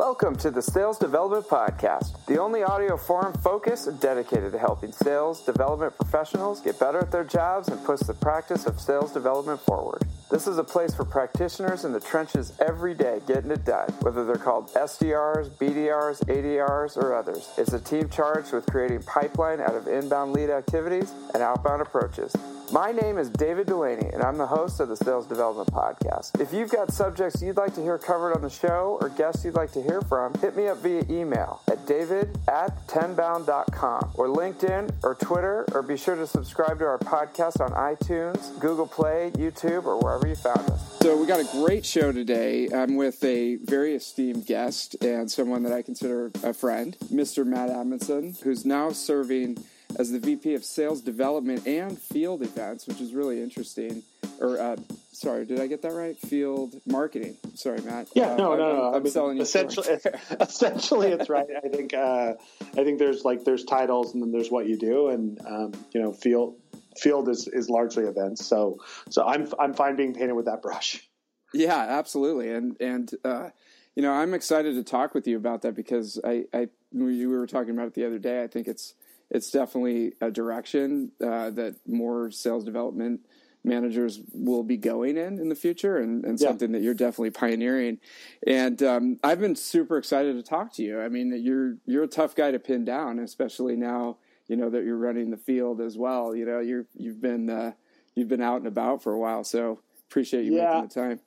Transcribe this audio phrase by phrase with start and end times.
[0.00, 4.92] Welcome to the Sales Development Podcast, the only audio forum focused and dedicated to helping
[4.92, 9.60] sales development professionals get better at their jobs and push the practice of sales development
[9.60, 10.02] forward.
[10.30, 14.24] This is a place for practitioners in the trenches every day getting it done, whether
[14.24, 17.50] they're called SDRs, BDRs, ADRs, or others.
[17.58, 22.34] It's a team charged with creating pipeline out of inbound lead activities and outbound approaches.
[22.72, 26.40] My name is David Dulany, and I'm the host of the Sales Development Podcast.
[26.40, 29.56] If you've got subjects you'd like to hear covered on the show or guests you'd
[29.56, 34.92] like to hear from, hit me up via email at david at tenbound.com or LinkedIn
[35.02, 39.84] or Twitter, or be sure to subscribe to our podcast on iTunes, Google Play, YouTube,
[39.84, 40.98] or wherever you found us.
[41.00, 42.68] So, we got a great show today.
[42.72, 47.44] I'm with a very esteemed guest and someone that I consider a friend, Mr.
[47.44, 49.58] Matt Amundson, who's now serving
[49.98, 54.02] as the VP of Sales Development and Field Events, which is really interesting.
[54.40, 54.76] Or, uh,
[55.12, 56.16] sorry, did I get that right?
[56.18, 57.36] Field Marketing.
[57.54, 58.08] Sorry, Matt.
[58.14, 58.88] Yeah, uh, no, no, I'm, no.
[58.88, 59.42] I'm, I mean, selling you.
[59.42, 59.88] essentially,
[60.40, 61.46] essentially, it's right.
[61.62, 65.08] I think, uh, I think there's like there's titles and then there's what you do,
[65.08, 66.56] and um, you know, field
[66.98, 68.46] field is, is largely events.
[68.46, 68.78] So,
[69.10, 71.06] so I'm I'm fine being painted with that brush.
[71.52, 73.50] Yeah, absolutely, and and uh,
[73.94, 77.46] you know, I'm excited to talk with you about that because I, I we were
[77.46, 78.42] talking about it the other day.
[78.42, 78.94] I think it's
[79.30, 83.20] it's definitely a direction uh, that more sales development
[83.62, 86.48] managers will be going in in the future and, and Yeah.
[86.48, 87.98] something that you're definitely pioneering.
[88.46, 91.00] And um, i've been super excited to talk to you.
[91.00, 94.16] I mean you're you're a tough guy to pin down especially now
[94.48, 96.34] you know that you're running the field as well.
[96.34, 97.72] You know you're you've been uh,
[98.14, 99.44] you've been out and about for a while.
[99.44, 100.64] So appreciate you Yeah.
[100.64, 101.20] making the time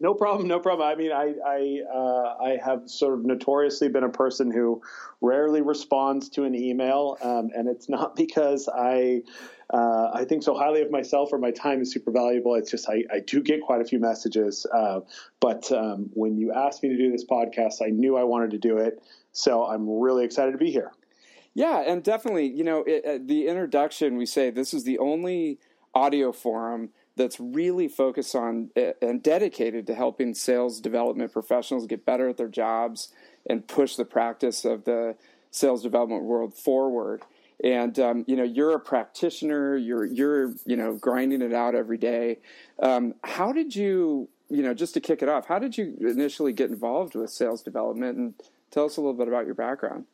[0.00, 0.86] No problem, no problem.
[0.86, 4.82] I mean, I I uh, I have sort of notoriously been a person who
[5.22, 9.22] rarely responds to an email, um, and it's not because I
[9.72, 12.56] uh, I think so highly of myself or my time is super valuable.
[12.56, 15.00] It's just I, I do get quite a few messages, uh,
[15.40, 18.58] but um, when you asked me to do this podcast, I knew I wanted to
[18.58, 19.00] do it,
[19.32, 20.90] so I'm really excited to be here.
[21.54, 25.60] Yeah, and definitely, you know, it, uh, the introduction, we say this is the only
[25.94, 32.04] audio forum that's really focused on uh, and dedicated to helping sales development professionals get
[32.04, 33.12] better at their jobs
[33.48, 35.16] and push the practice of the
[35.50, 37.22] sales development world forward.
[37.62, 39.76] And um, you know, you're a practitioner.
[39.76, 42.38] You're you're you know grinding it out every day.
[42.82, 45.46] Um, how did you you know just to kick it off?
[45.46, 48.18] How did you initially get involved with sales development?
[48.18, 48.34] And
[48.70, 50.04] tell us a little bit about your background.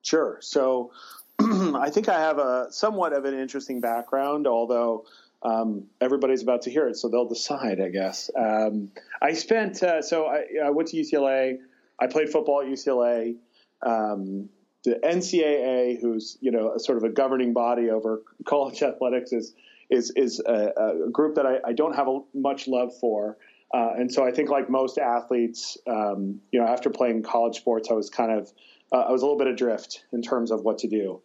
[0.00, 0.38] Sure.
[0.40, 0.92] So
[1.38, 5.04] I think I have a somewhat of an interesting background, although
[5.46, 8.30] um, everybody's about to hear it, so they'll decide, I guess.
[8.36, 8.90] Um,
[9.22, 11.58] I spent, uh, so I, I went to UCLA.
[12.00, 13.36] I played football at UCLA.
[13.80, 14.48] Um,
[14.84, 19.54] the NCAA, who's you know sort of a governing body over college athletics, is
[19.88, 20.72] is is a,
[21.06, 23.36] a group that I, I don't have a, much love for.
[23.72, 27.88] Uh, and so I think, like most athletes, um, you know, after playing college sports,
[27.90, 28.52] I was kind of
[28.92, 31.20] uh, I was a little bit adrift in terms of what to do.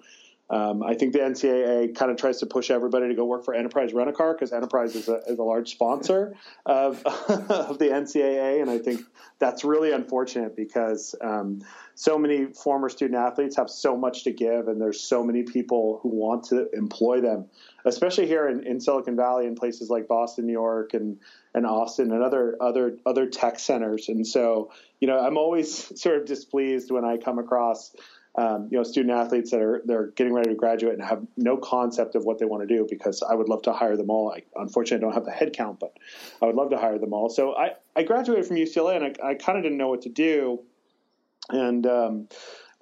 [0.52, 3.54] Um, I think the NCAA kind of tries to push everybody to go work for
[3.54, 6.36] Enterprise Rent a Car because Enterprise is a, is a large sponsor
[6.66, 9.02] of, of the NCAA, and I think
[9.40, 11.62] that's really unfortunate because um,
[11.96, 16.02] so many former student athletes have so much to give, and there's so many people
[16.04, 17.46] who want to employ them,
[17.86, 21.18] especially here in, in Silicon Valley and places like Boston, New York, and
[21.54, 24.10] and Austin and other other other tech centers.
[24.10, 27.96] And so, you know, I'm always sort of displeased when I come across
[28.36, 31.58] um, you know, student athletes that are they're getting ready to graduate and have no
[31.58, 34.32] concept of what they want to do because I would love to hire them all.
[34.32, 35.98] I unfortunately don't have the headcount, but
[36.42, 37.30] I would love to hire them all.
[37.30, 40.10] So I, I graduated from UCLA and I, I kind of didn't know what to
[40.10, 40.62] do.
[41.50, 42.30] And, um,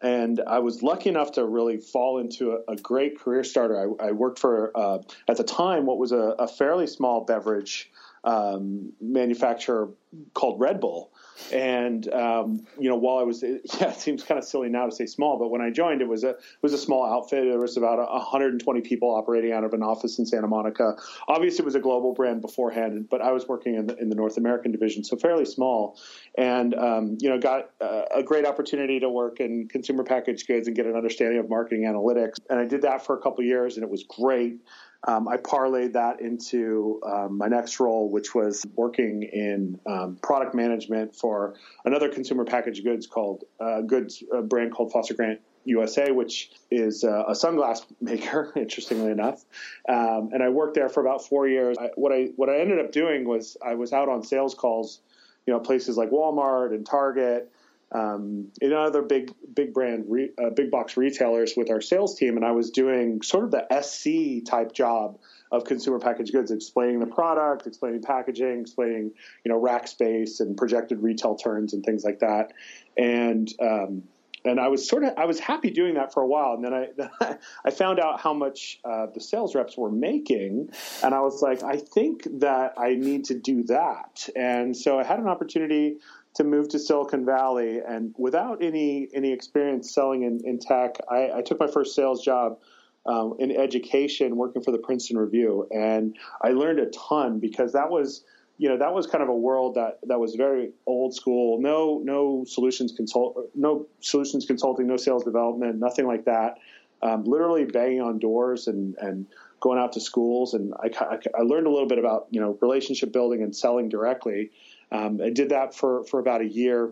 [0.01, 3.95] and I was lucky enough to really fall into a, a great career starter.
[3.99, 7.91] I, I worked for, uh, at the time, what was a, a fairly small beverage
[8.23, 9.89] um, manufacturer
[10.33, 11.11] called Red Bull.
[11.51, 14.91] And um, you know, while I was, yeah, it seems kind of silly now to
[14.91, 17.45] say small, but when I joined, it was a it was a small outfit.
[17.45, 20.95] There was about 120 people operating out of an office in Santa Monica.
[21.27, 24.15] Obviously, it was a global brand beforehand, but I was working in the, in the
[24.15, 25.99] North American division, so fairly small.
[26.37, 30.67] And um, you know, got uh, a great opportunity to work in consumer packaged goods
[30.67, 32.35] and get an understanding of marketing analytics.
[32.49, 34.59] And I did that for a couple years, and it was great.
[35.07, 40.53] Um, I parlayed that into um, my next role, which was working in um, product
[40.53, 41.55] management for
[41.85, 47.03] another consumer packaged goods called uh, goods a brand called Foster Grant USA, which is
[47.05, 48.51] uh, a sunglass maker.
[48.57, 49.45] Interestingly enough,
[49.87, 51.77] um, and I worked there for about four years.
[51.79, 54.99] I, what I what I ended up doing was I was out on sales calls,
[55.47, 57.49] you know, places like Walmart and Target.
[57.91, 62.35] Um, in other big big brand re, uh, big box retailers with our sales team,
[62.35, 65.17] and I was doing sort of the SC type job
[65.51, 69.11] of consumer packaged goods, explaining the product, explaining packaging, explaining
[69.43, 72.53] you know rack space and projected retail turns and things like that,
[72.95, 74.03] and um,
[74.45, 76.73] and I was sort of I was happy doing that for a while, and then
[76.73, 80.69] I I found out how much uh, the sales reps were making,
[81.03, 85.03] and I was like, I think that I need to do that, and so I
[85.03, 85.97] had an opportunity
[86.35, 91.31] to move to Silicon Valley, and without any any experience selling in, in tech, I,
[91.37, 92.59] I took my first sales job.
[93.05, 97.89] Um, in education, working for the Princeton Review, and I learned a ton because that
[97.89, 98.23] was
[98.59, 102.01] you know that was kind of a world that that was very old school no
[102.03, 106.57] no solutions consult no solutions consulting no sales development nothing like that
[107.01, 109.25] um, literally banging on doors and and
[109.61, 110.89] going out to schools and I,
[111.37, 114.51] I, learned a little bit about you know relationship building and selling directly
[114.91, 116.91] um, I did that for for about a year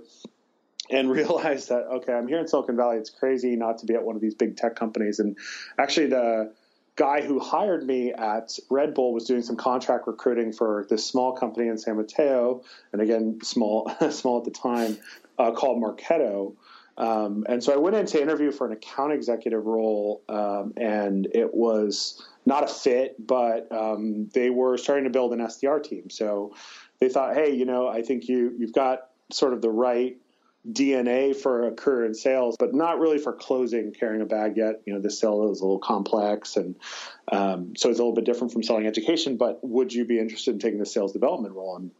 [0.90, 4.04] and realized that okay I'm here in Silicon Valley it's crazy not to be at
[4.04, 5.38] one of these big tech companies and
[5.78, 6.54] actually the
[6.98, 11.32] guy who hired me at Red Bull was doing some contract recruiting for this small
[11.32, 14.98] company in San Mateo, and again, small, small at the time,
[15.38, 16.56] uh, called Marketo.
[16.98, 21.28] Um, and so I went in to interview for an account executive role, um, and
[21.32, 26.10] it was not a fit, but um, they were starting to build an SDR team.
[26.10, 26.56] So
[27.00, 30.18] they thought, hey, you know, I think you you've got sort of the right
[30.70, 34.82] DNA for a career in sales, but not really for closing, carrying a bag yet.
[34.86, 36.76] You know, this sale is a little complex, and
[37.32, 39.38] um, so it's a little bit different from selling education.
[39.38, 41.78] But would you be interested in taking the sales development role?
[41.78, 41.92] And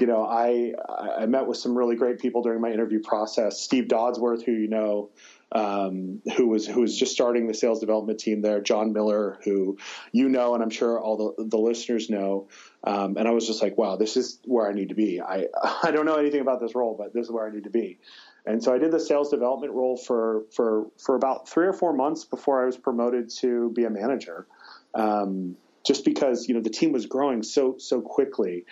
[0.00, 0.74] you know, I
[1.18, 3.60] I met with some really great people during my interview process.
[3.60, 5.10] Steve Dodsworth, who you know,
[5.52, 8.60] um, who was who was just starting the sales development team there.
[8.60, 9.78] Jon Miller, who
[10.12, 12.48] you know, and I'm sure all the the listeners know.
[12.84, 15.20] Um, and I was just like, wow, this is where I need to be.
[15.20, 15.46] I
[15.82, 17.98] I don't know anything about this role, but this is where I need to be.
[18.44, 21.92] And so I did the sales development role for for for about three or four
[21.92, 24.46] months before I was promoted to be a manager.
[24.94, 28.64] Um, just because you know the team was growing so so quickly,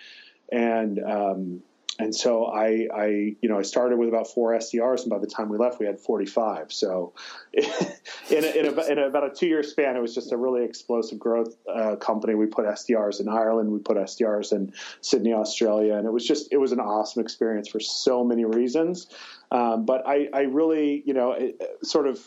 [0.50, 1.62] and um,
[1.98, 3.06] and so I, I,
[3.40, 5.86] you know, I started with about four SDRs, and by the time we left, we
[5.86, 6.72] had 45.
[6.72, 7.12] So,
[7.52, 7.64] in,
[8.30, 11.96] in, a, in about a two-year span, it was just a really explosive growth uh,
[11.96, 12.34] company.
[12.34, 16.52] We put SDRs in Ireland, we put SDRs in Sydney, Australia, and it was just,
[16.52, 19.06] it was an awesome experience for so many reasons.
[19.52, 22.20] Um, but I, I really, you know, it, sort of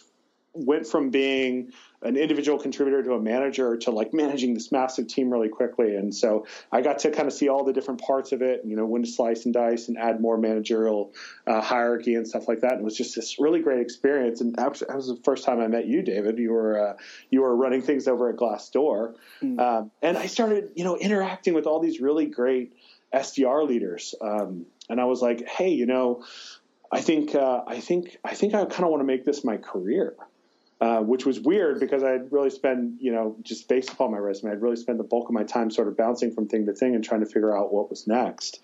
[0.54, 1.72] went from being
[2.04, 5.96] an individual contributor to a manager to like managing this massive team really quickly.
[5.96, 8.76] And so I got to kind of see all the different parts of it, you
[8.76, 11.14] know, when to slice and dice and add more managerial
[11.48, 12.74] uh, hierarchy and stuff like that.
[12.74, 14.42] And it was just this really great experience.
[14.42, 16.38] And actually, that was the first time I met you, David.
[16.38, 16.94] You were uh,
[17.32, 19.60] you were running things over at Glassdoor, mm.
[19.60, 22.74] um, and I started, you know, interacting with all these really great
[23.14, 24.14] SDR leaders.
[24.22, 26.24] Um, and I was like, hey, you know,
[26.92, 29.58] I think uh, I think I think I kind of want to make this my
[29.58, 30.16] career.
[30.80, 34.52] Uh, which was weird because I'd really spend, you know, just based upon my resume,
[34.52, 36.94] I'd really spend the bulk of my time sort of bouncing from thing to thing
[36.94, 38.60] and trying to figure out what was next.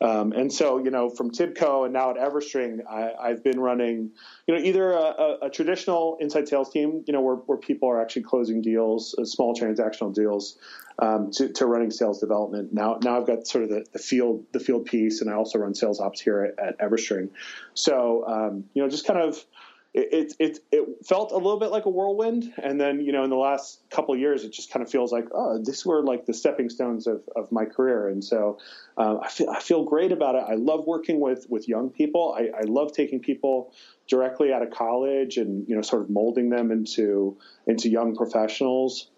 [0.00, 4.12] Um, and so, you know, from Tibco and now at Everstring, I, have been running,
[4.46, 7.90] you know, either a, a, a, traditional inside sales team, you know, where, where people
[7.90, 10.56] are actually closing deals, uh, small transactional deals,
[10.98, 12.72] um, to, to, running sales development.
[12.72, 15.58] Now, now I've got sort of the, the, field, the field piece, and I also
[15.58, 17.28] run sales ops here at, at Everstring.
[17.74, 19.44] So, um, you know, just kind of
[19.92, 23.30] it, it it felt a little bit like a whirlwind, and then you know in
[23.30, 26.34] the last couple years, it just kind of feels like oh, this were like the
[26.34, 28.58] stepping stones of, of my career, and so
[28.96, 30.44] uh, I feel I feel great about it.
[30.48, 32.36] I love working with with young people.
[32.38, 33.74] I, I love taking people
[34.08, 39.08] directly out of college and you know sort of molding them into into young professionals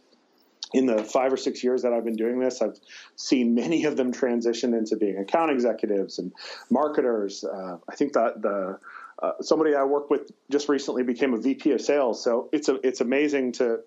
[0.72, 2.78] in the five or six years that I've been doing this, I've
[3.16, 6.32] seen many of them transition into being account executives and
[6.70, 7.44] marketers.
[7.44, 8.78] Uh, I think that the
[9.22, 12.22] uh, somebody I work with just recently became a VP of sales.
[12.22, 13.80] So it's a, it's amazing to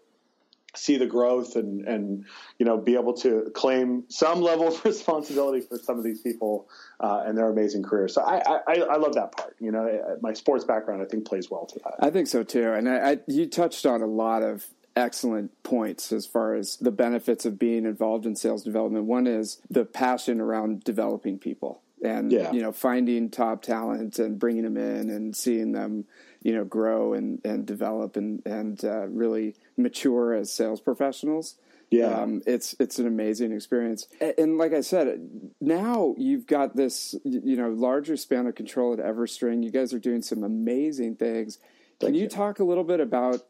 [0.77, 2.25] see the growth and and
[2.59, 6.69] you know be able to claim some level of responsibility for some of these people
[6.99, 8.13] uh, and their amazing careers.
[8.13, 9.55] So I, I, I love that part.
[9.59, 11.95] You know, my sports background I think plays well to that.
[11.99, 12.71] I think so too.
[12.71, 14.65] And I, I, you touched on a lot of
[14.95, 19.05] excellent points as far as the benefits of being involved in sales development.
[19.05, 22.51] One is the passion around developing people and yeah.
[22.51, 26.05] you know finding top talent and bringing them in and seeing them
[26.41, 31.55] you know grow and and develop and and uh, really mature as sales professionals.
[31.89, 32.07] Yeah.
[32.07, 34.07] Um, it's it's an amazing experience.
[34.19, 35.29] And, and, like i said
[35.61, 39.63] now you've got this you know larger span of control at everstring.
[39.63, 41.57] You guys are doing some amazing things.
[41.99, 43.41] Can you, you, talk a little bit about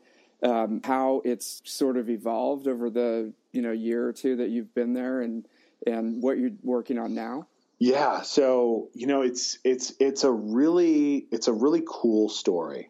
[0.43, 4.73] um, how it's sort of evolved over the you know year or two that you've
[4.73, 5.47] been there and
[5.87, 11.27] and what you're working on now Yeah, so you know, it's it's it's a really
[11.31, 12.89] it's a really cool story.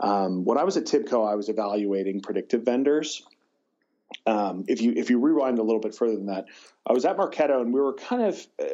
[0.00, 3.22] Um, when I was at Tibco, I was evaluating predictive vendors.
[4.26, 6.46] Um, if you if you rewind a little bit further than that,
[6.86, 8.64] I was at Marketo and we were kind of uh,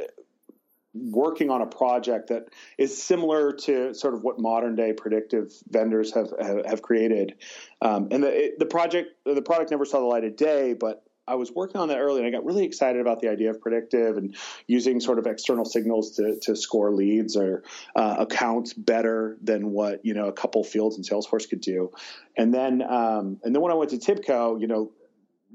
[0.92, 6.14] working on a project that is similar to sort of what modern day predictive vendors
[6.14, 7.36] have have, have created.
[7.80, 11.03] Um, and the it, the project the product never saw the light of day, but
[11.26, 13.60] I was working on that early and I got really excited about the idea of
[13.60, 17.62] predictive and using sort of external signals to, to score leads or
[17.96, 21.92] uh, accounts better than what, you know, a couple fields in Salesforce could do.
[22.36, 24.92] And then, um, and then when I went to Tibco, you know,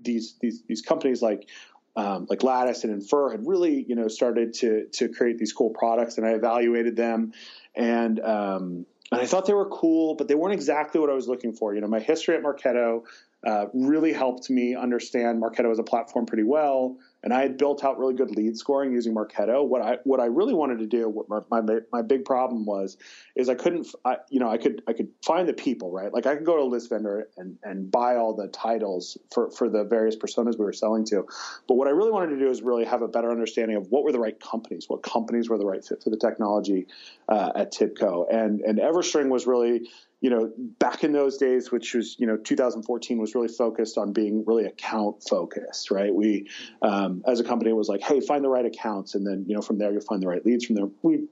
[0.02, 1.48] these, these, these companies like,
[1.96, 5.70] um, like Lattice and Infer had really, you know, started to, to create these cool
[5.70, 7.34] products and I evaluated them
[7.76, 11.28] and, um, and I thought they were cool, but they weren't exactly what I was
[11.28, 11.74] looking for.
[11.74, 13.06] You know, my history at Marketo
[13.46, 17.84] uh, really helped me understand Marketo as a platform pretty well and I had built
[17.84, 19.66] out really good lead scoring using Marketo.
[19.68, 22.98] What I what I really wanted to do, what my my, my big problem was,
[23.36, 26.14] is I couldn't, I, you know, I could I could find the people, right?
[26.14, 29.52] Like I could go to a list vendor and and buy all the titles for
[29.52, 31.26] for the various personas we were selling to,
[31.68, 34.04] but what I really wanted to do is really have a better understanding of what
[34.04, 36.88] were the right companies, what companies were the right fit for the technology
[37.28, 39.90] uh, at Tibco, and and EverString was really
[40.22, 44.12] you know, back in those days, which was, you know, 2014 was really focused on
[44.12, 46.14] being really account focused, right?
[46.14, 46.50] We,
[46.82, 49.16] um, as a company, was like, hey, find the right accounts.
[49.16, 50.90] And then, you know, from there, you'll find the right leads from there.
[51.04, 51.28] We,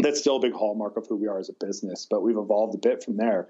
[0.00, 2.74] that's still a big hallmark of who we are as a business, but we've evolved
[2.74, 3.48] a bit from there.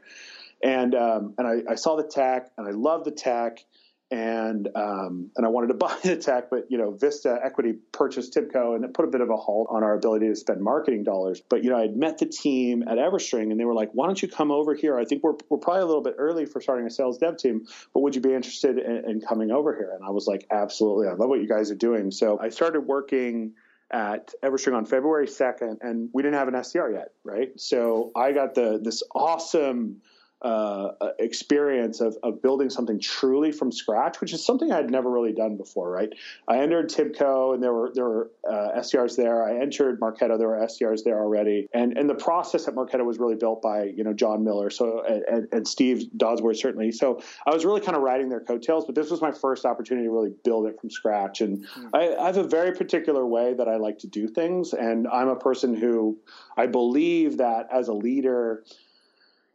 [0.62, 3.64] And, um, and I, I saw the tech and I love the tech
[4.12, 8.34] and um, and I wanted to buy the tech, but you know, Vista Equity purchased
[8.34, 11.02] Tibco, and it put a bit of a halt on our ability to spend marketing
[11.02, 11.40] dollars.
[11.48, 14.20] But you know, I'd met the team at EverString, and they were like, "Why don't
[14.20, 14.98] you come over here?
[14.98, 17.66] I think we're we're probably a little bit early for starting a sales dev team,
[17.94, 21.08] but would you be interested in, in coming over here?" And I was like, "Absolutely!
[21.08, 23.54] I love what you guys are doing." So I started working
[23.90, 27.58] at EverString on February 2nd, and we didn't have an SDR yet, right?
[27.58, 30.02] So I got the this awesome
[30.42, 35.10] uh, experience of, of building something truly from scratch, which is something I had never
[35.10, 35.90] really done before.
[35.90, 36.12] Right,
[36.48, 39.44] I entered Tibco, and there were there were uh, SDRs there.
[39.44, 43.18] I entered Marketo, there were SDRs there already, and and the process at Marketo was
[43.18, 46.92] really built by you know Jon Miller, so and, and Steve Dodsworth certainly.
[46.92, 50.06] So I was really kind of riding their coattails, but this was my first opportunity
[50.06, 51.40] to really build it from scratch.
[51.40, 51.90] And mm.
[51.94, 55.28] I, I have a very particular way that I like to do things, and I'm
[55.28, 56.18] a person who
[56.56, 58.64] I believe that as a leader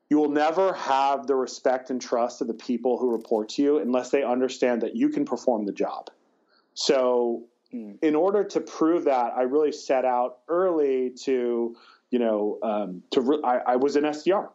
[0.10, 3.78] you will never have the respect and trust of the people who report to you
[3.80, 6.10] unless they understand that you can perform the job.
[6.74, 7.98] So, mm.
[8.02, 11.76] in order to prove that, I really set out early to,
[12.12, 14.50] you know, um, to re- I, I, was an SDR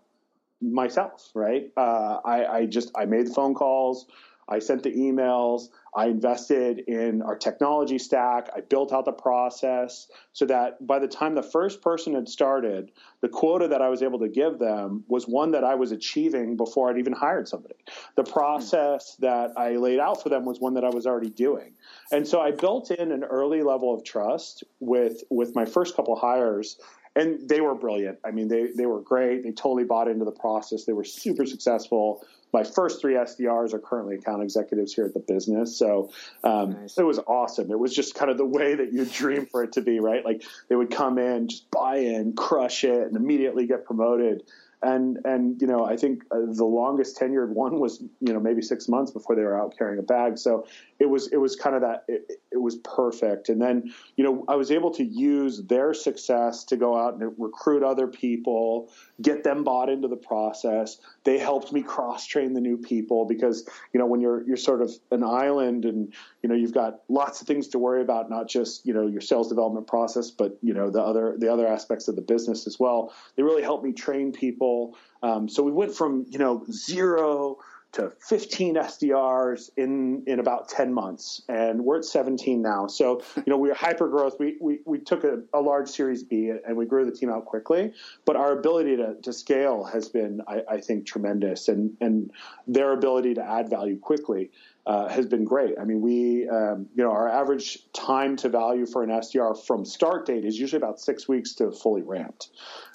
[0.63, 1.71] myself, right?
[1.77, 4.07] Uh, I, I just I made the phone calls.
[4.53, 5.69] I sent the emails.
[5.97, 8.51] I invested in our technology stack.
[8.55, 12.93] I built out the process so that by the time the first person had started,
[13.23, 16.57] the quota that I was able to give them was one that I was achieving
[16.57, 17.77] before I'd even hired somebody.
[18.17, 21.73] The process that I laid out for them was one that I was already doing.
[22.11, 26.15] And so I built in an early level of trust with with my first couple
[26.15, 26.79] hires
[27.15, 28.19] and they were brilliant.
[28.25, 29.43] I mean, they they were great.
[29.43, 30.85] They totally bought into the process.
[30.85, 35.21] They were super successful my first three SDRs are currently account executives here at the
[35.21, 35.77] business.
[35.77, 36.11] So
[36.45, 36.99] um, nice.
[36.99, 37.71] it was awesome.
[37.71, 40.25] It was just kind of the way that you dream for it to be, right?
[40.25, 44.43] Like they would come in, just buy in, crush it, and immediately get promoted
[44.83, 48.63] and and you know I think uh, the longest tenured one was you know maybe
[48.63, 50.39] six months before they were out carrying a bag.
[50.39, 50.67] So
[50.99, 53.49] it was it was kind of that it, it, was perfect.
[53.49, 57.33] And then you know I was able to use their success to go out and
[57.39, 58.91] recruit other people,
[59.21, 60.99] get them bought into the process.
[61.25, 64.83] They helped me cross train the new people because you know when you're you're sort
[64.83, 66.13] of an island and
[66.43, 69.21] you know you've got lots of things to worry about, not just you know your
[69.21, 72.79] sales development process, but you know the other the other aspects of the business as
[72.79, 73.15] well.
[73.37, 74.97] They really helped me train people.
[75.23, 77.59] Um, so we went from you know zero
[77.93, 82.87] to 15 SDRs in in about 10 months, and we're at 17 now.
[82.87, 84.37] So you know we're hyper growth.
[84.39, 87.45] We we, we took a, a, large Series B and we grew the team out
[87.45, 87.93] quickly,
[88.25, 92.31] but our ability to, to scale has been, I, I think, tremendous, and and
[92.67, 94.51] their ability to add value quickly
[94.85, 95.79] uh, has been great.
[95.81, 99.85] I mean, we, um, you know, our average time to value for an SDR from
[99.85, 102.49] start date is usually about six weeks to fully ramped,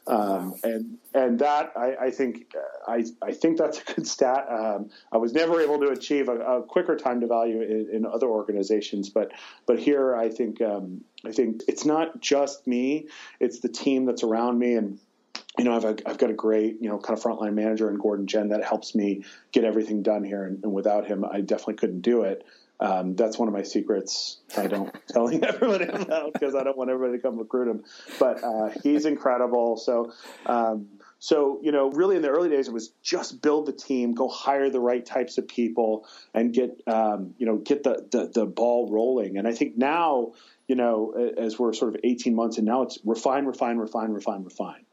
[0.06, 4.48] um, and and that I, I think uh, I, I think that's a good stat.
[4.50, 8.06] Um, I was never able to achieve a, a quicker time to value in, in,
[8.06, 9.32] other organizations, but
[9.65, 13.08] but here I think um, I think it's not just me;
[13.39, 15.00] it's the team that's around me and
[15.58, 18.28] you know, I've, I've got a great, you know, kind of frontline manager in Gordon
[18.28, 20.44] Jen that helps me get everything done here.
[20.44, 22.46] And, and without him, I definitely couldn't do it.
[22.80, 24.38] Um, that's one of my secrets.
[24.56, 27.84] I don't telling everybody about because I don't want everybody to come recruit him.
[28.20, 29.78] But uh, he's incredible.
[29.78, 30.12] So,
[30.46, 30.88] um,
[31.20, 34.28] so you know, really in the early days, it was just build the team, go
[34.28, 38.46] hire the right types of people, and get um, you know get the, the the
[38.46, 39.38] ball rolling.
[39.38, 40.34] And I think now,
[40.68, 44.44] you know, as we're sort of 18 months, and now it's refine, refine, refine, refine,
[44.44, 44.86] refine.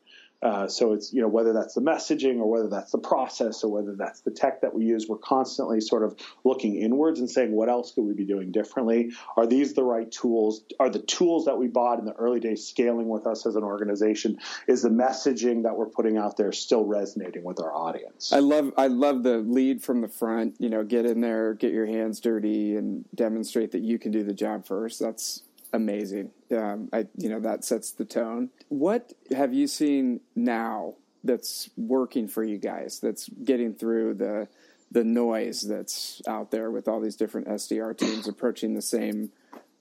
[0.45, 3.73] Uh, so it's you know whether that's the messaging or whether that's the process or
[3.73, 7.51] whether that's the tech that we use, we're constantly sort of looking inwards and saying
[7.51, 9.11] what else could we be doing differently?
[9.39, 10.63] Are these the right tools?
[10.79, 13.63] Are the tools that we bought in the early days scaling with us as an
[13.63, 14.39] organization?
[14.69, 18.31] Is the messaging that we're putting out there still resonating with our audience?
[18.31, 20.57] I love I love the lead from the front.
[20.59, 24.23] You know, get in there, get your hands dirty, and demonstrate that you can do
[24.23, 25.01] the job first.
[25.01, 25.43] That's
[25.75, 26.31] amazing.
[26.57, 28.51] Um, I, you know, that sets the tone.
[28.69, 33.01] What have you seen now that's working for you guys?
[33.01, 34.49] That's getting through the
[34.91, 39.33] the noise that's out there with all these different SDR teams approaching the same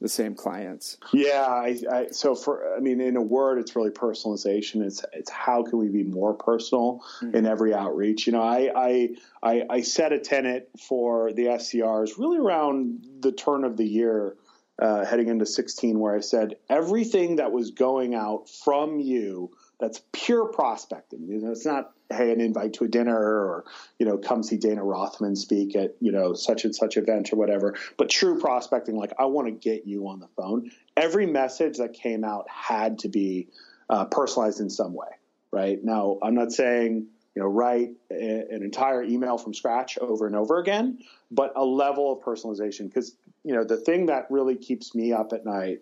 [0.02, 0.98] the same clients.
[1.14, 4.82] Yeah, I, I, so for I mean, in a word, it's really personalization.
[4.82, 7.36] It's it's how can we be more personal mm-hmm.
[7.36, 8.26] in every outreach?
[8.26, 9.10] You know, I, I
[9.42, 14.36] I I set a tenet for the SDRs really around the turn of the year
[14.80, 20.02] uh, heading into 16 where I said everything that was going out from you that's
[20.12, 21.28] pure prospecting.
[21.28, 23.66] You know, it's not hey an invite to a dinner or
[24.00, 27.36] you know come see Dana Rothman speak at you know such and such event or
[27.36, 27.76] whatever.
[27.98, 30.72] But true prospecting, like I want to get you on the phone.
[30.96, 33.50] Every message that came out had to be
[33.90, 35.08] uh, personalized in some way.
[35.52, 40.36] Right now, I'm not saying you know, write an entire email from scratch over and
[40.36, 41.00] over again,
[41.32, 42.88] but a level of personalization.
[42.88, 45.82] Because you know, the thing that really keeps me up at night.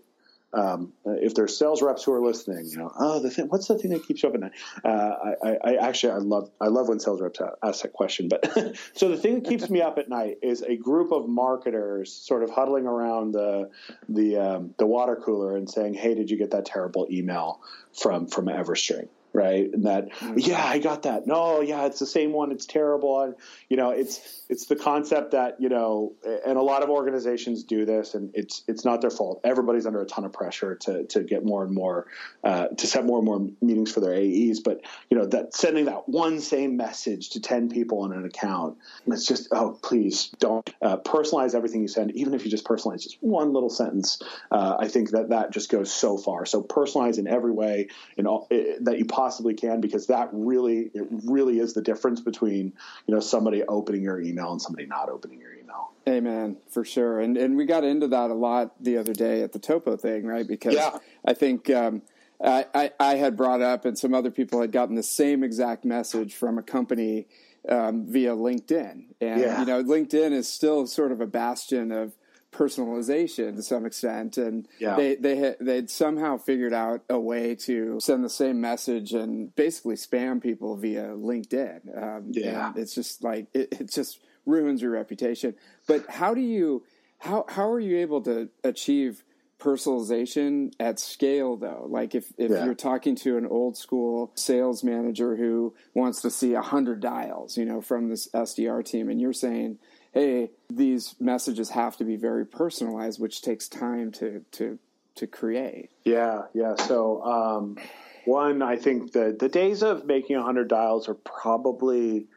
[0.53, 3.77] Um, if there's sales reps who are listening, you know, oh, the thing, what's the
[3.77, 4.51] thing that keeps you up at night?
[4.83, 8.27] Uh, I, I, actually, I love, I love when sales reps ask that question.
[8.27, 8.51] But
[8.93, 12.43] so the thing that keeps me up at night is a group of marketers sort
[12.43, 13.69] of huddling around the,
[14.09, 17.61] the, um, the water cooler and saying, "Hey, did you get that terrible email
[17.93, 19.69] from from Everstring?" Right?
[19.71, 20.33] And that, mm-hmm.
[20.37, 21.27] yeah, I got that.
[21.27, 22.51] No, yeah, it's the same one.
[22.51, 23.21] It's terrible.
[23.21, 23.35] And,
[23.69, 26.13] you know, it's it's the concept that you know,
[26.45, 29.39] and a lot of organizations do this, and it's it's not their fault.
[29.45, 32.07] Everybody's under a ton of pressure to to get more and more
[32.43, 34.59] uh, to set more and more meetings for their AEs.
[34.59, 38.77] But you know, that sending that one same message to ten people on an account,
[39.07, 43.03] it's just oh, please don't uh, personalize everything you send, even if you just personalize
[43.03, 44.21] just one little sentence.
[44.51, 46.45] Uh, I think that that just goes so far.
[46.45, 49.20] So personalize in every way in all, that you possibly
[49.57, 52.73] can because that really it really is the difference between
[53.07, 55.91] you know somebody opening your email and somebody not opening your email.
[56.07, 57.19] Amen, for sure.
[57.19, 60.25] And and we got into that a lot the other day at the Topo thing,
[60.25, 60.47] right?
[60.47, 60.97] Because yeah.
[61.25, 62.01] I think um,
[62.43, 65.85] I, I, I had brought up and some other people had gotten the same exact
[65.85, 67.27] message from a company
[67.69, 69.59] um, via LinkedIn, and yeah.
[69.59, 72.13] you know LinkedIn is still sort of a bastion of
[72.51, 74.95] personalization to some extent, and yeah.
[74.95, 79.55] they they had, they'd somehow figured out a way to send the same message and
[79.55, 81.97] basically spam people via LinkedIn.
[82.01, 85.55] Um, yeah, it's just like it, it just ruins your reputation.
[85.87, 86.83] But how do you
[87.19, 89.23] how how are you able to achieve
[89.59, 92.65] personalization at scale though like if, if yeah.
[92.65, 97.63] you're talking to an old school sales manager who wants to see 100 dials you
[97.63, 99.77] know from this sdr team and you're saying
[100.11, 104.79] hey, these messages have to be very personalized, which takes time to to
[105.15, 105.89] to create.
[106.03, 106.75] Yeah, yeah.
[106.75, 107.77] So um,
[108.25, 112.27] one, I think the the days of making hundred dials are probably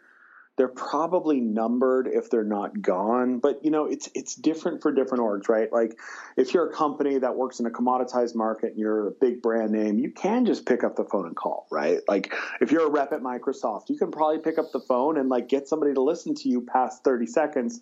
[0.57, 3.39] they're probably numbered if they're not gone.
[3.39, 5.73] But you know, it's it's different for different orgs, right?
[5.73, 5.99] Like
[6.37, 9.73] if you're a company that works in a commoditized market and you're a big brand
[9.73, 12.01] name, you can just pick up the phone and call, right?
[12.07, 15.29] Like if you're a rep at Microsoft, you can probably pick up the phone and
[15.29, 17.81] like get somebody to listen to you past 30 seconds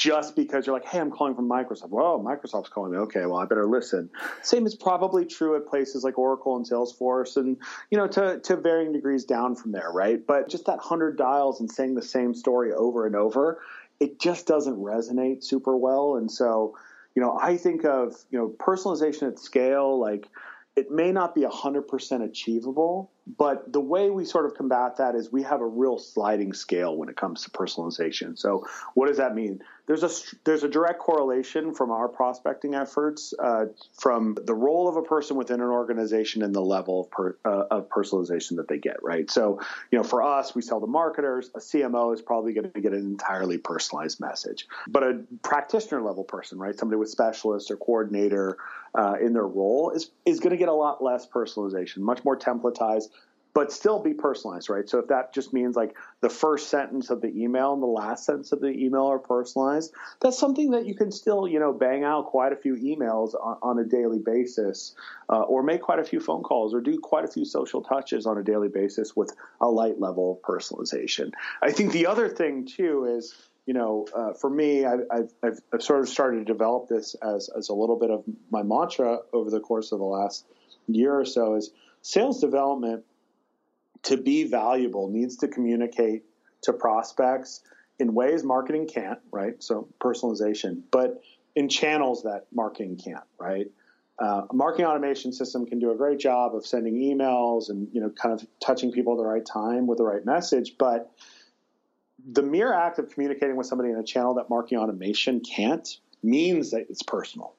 [0.00, 1.90] just because you're like, hey, I'm calling from Microsoft.
[1.90, 2.98] Well, Microsoft's calling me.
[3.00, 4.08] Okay, well, I better listen.
[4.42, 7.58] Same is probably true at places like Oracle and Salesforce, and
[7.90, 10.26] you know, to to varying degrees down from there, right?
[10.26, 13.60] But just that hundred dials and saying the same story over and over,
[14.00, 16.16] it just doesn't resonate super well.
[16.16, 16.78] And so,
[17.14, 20.26] you know, I think of you know personalization at scale, like
[20.80, 25.30] it may not be 100% achievable, but the way we sort of combat that is
[25.30, 28.38] we have a real sliding scale when it comes to personalization.
[28.38, 29.60] So, what does that mean?
[29.86, 30.10] There's a
[30.44, 33.66] there's a direct correlation from our prospecting efforts uh,
[33.98, 37.64] from the role of a person within an organization and the level of, per, uh,
[37.70, 39.02] of personalization that they get.
[39.02, 39.30] Right.
[39.30, 41.50] So, you know, for us, we sell to marketers.
[41.54, 46.24] A CMO is probably going to get an entirely personalized message, but a practitioner level
[46.24, 48.56] person, right, somebody with specialist or coordinator
[48.94, 52.36] uh, in their role, is is going to get a lot less personalization, much more
[52.36, 53.08] templatized
[53.52, 54.88] but still be personalized, right?
[54.88, 58.24] So if that just means like the first sentence of the email and the last
[58.24, 62.04] sentence of the email are personalized, that's something that you can still, you know, bang
[62.04, 64.94] out quite a few emails on, on a daily basis,
[65.28, 68.26] uh, or make quite a few phone calls, or do quite a few social touches
[68.26, 71.32] on a daily basis with a light level of personalization.
[71.62, 73.34] I think the other thing too is
[73.70, 77.48] you know, uh, for me, I've, I've, I've, sort of started to develop this as,
[77.56, 80.44] as a little bit of my mantra over the course of the last
[80.88, 81.70] year or so is
[82.02, 83.04] sales development
[84.02, 86.24] to be valuable needs to communicate
[86.62, 87.60] to prospects
[88.00, 89.62] in ways marketing can't, right?
[89.62, 91.22] So personalization, but
[91.54, 93.68] in channels that marketing can't, right?
[94.18, 98.00] Uh, a marketing automation system can do a great job of sending emails and you
[98.00, 101.12] know kind of touching people at the right time with the right message, but
[102.32, 106.72] the mere act of communicating with somebody in a channel that marketing automation can't means
[106.72, 107.54] that it's personal.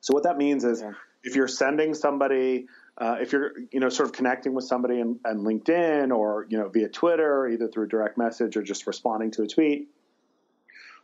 [0.00, 0.92] So what that means is yeah.
[1.22, 2.66] if you're sending somebody
[2.98, 6.68] uh, if you're you know sort of connecting with somebody in LinkedIn or you know
[6.68, 9.88] via Twitter, either through a direct message or just responding to a tweet,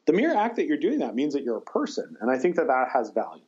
[0.07, 2.57] the mere act that you're doing that means that you're a person, and I think
[2.57, 3.43] that that has value.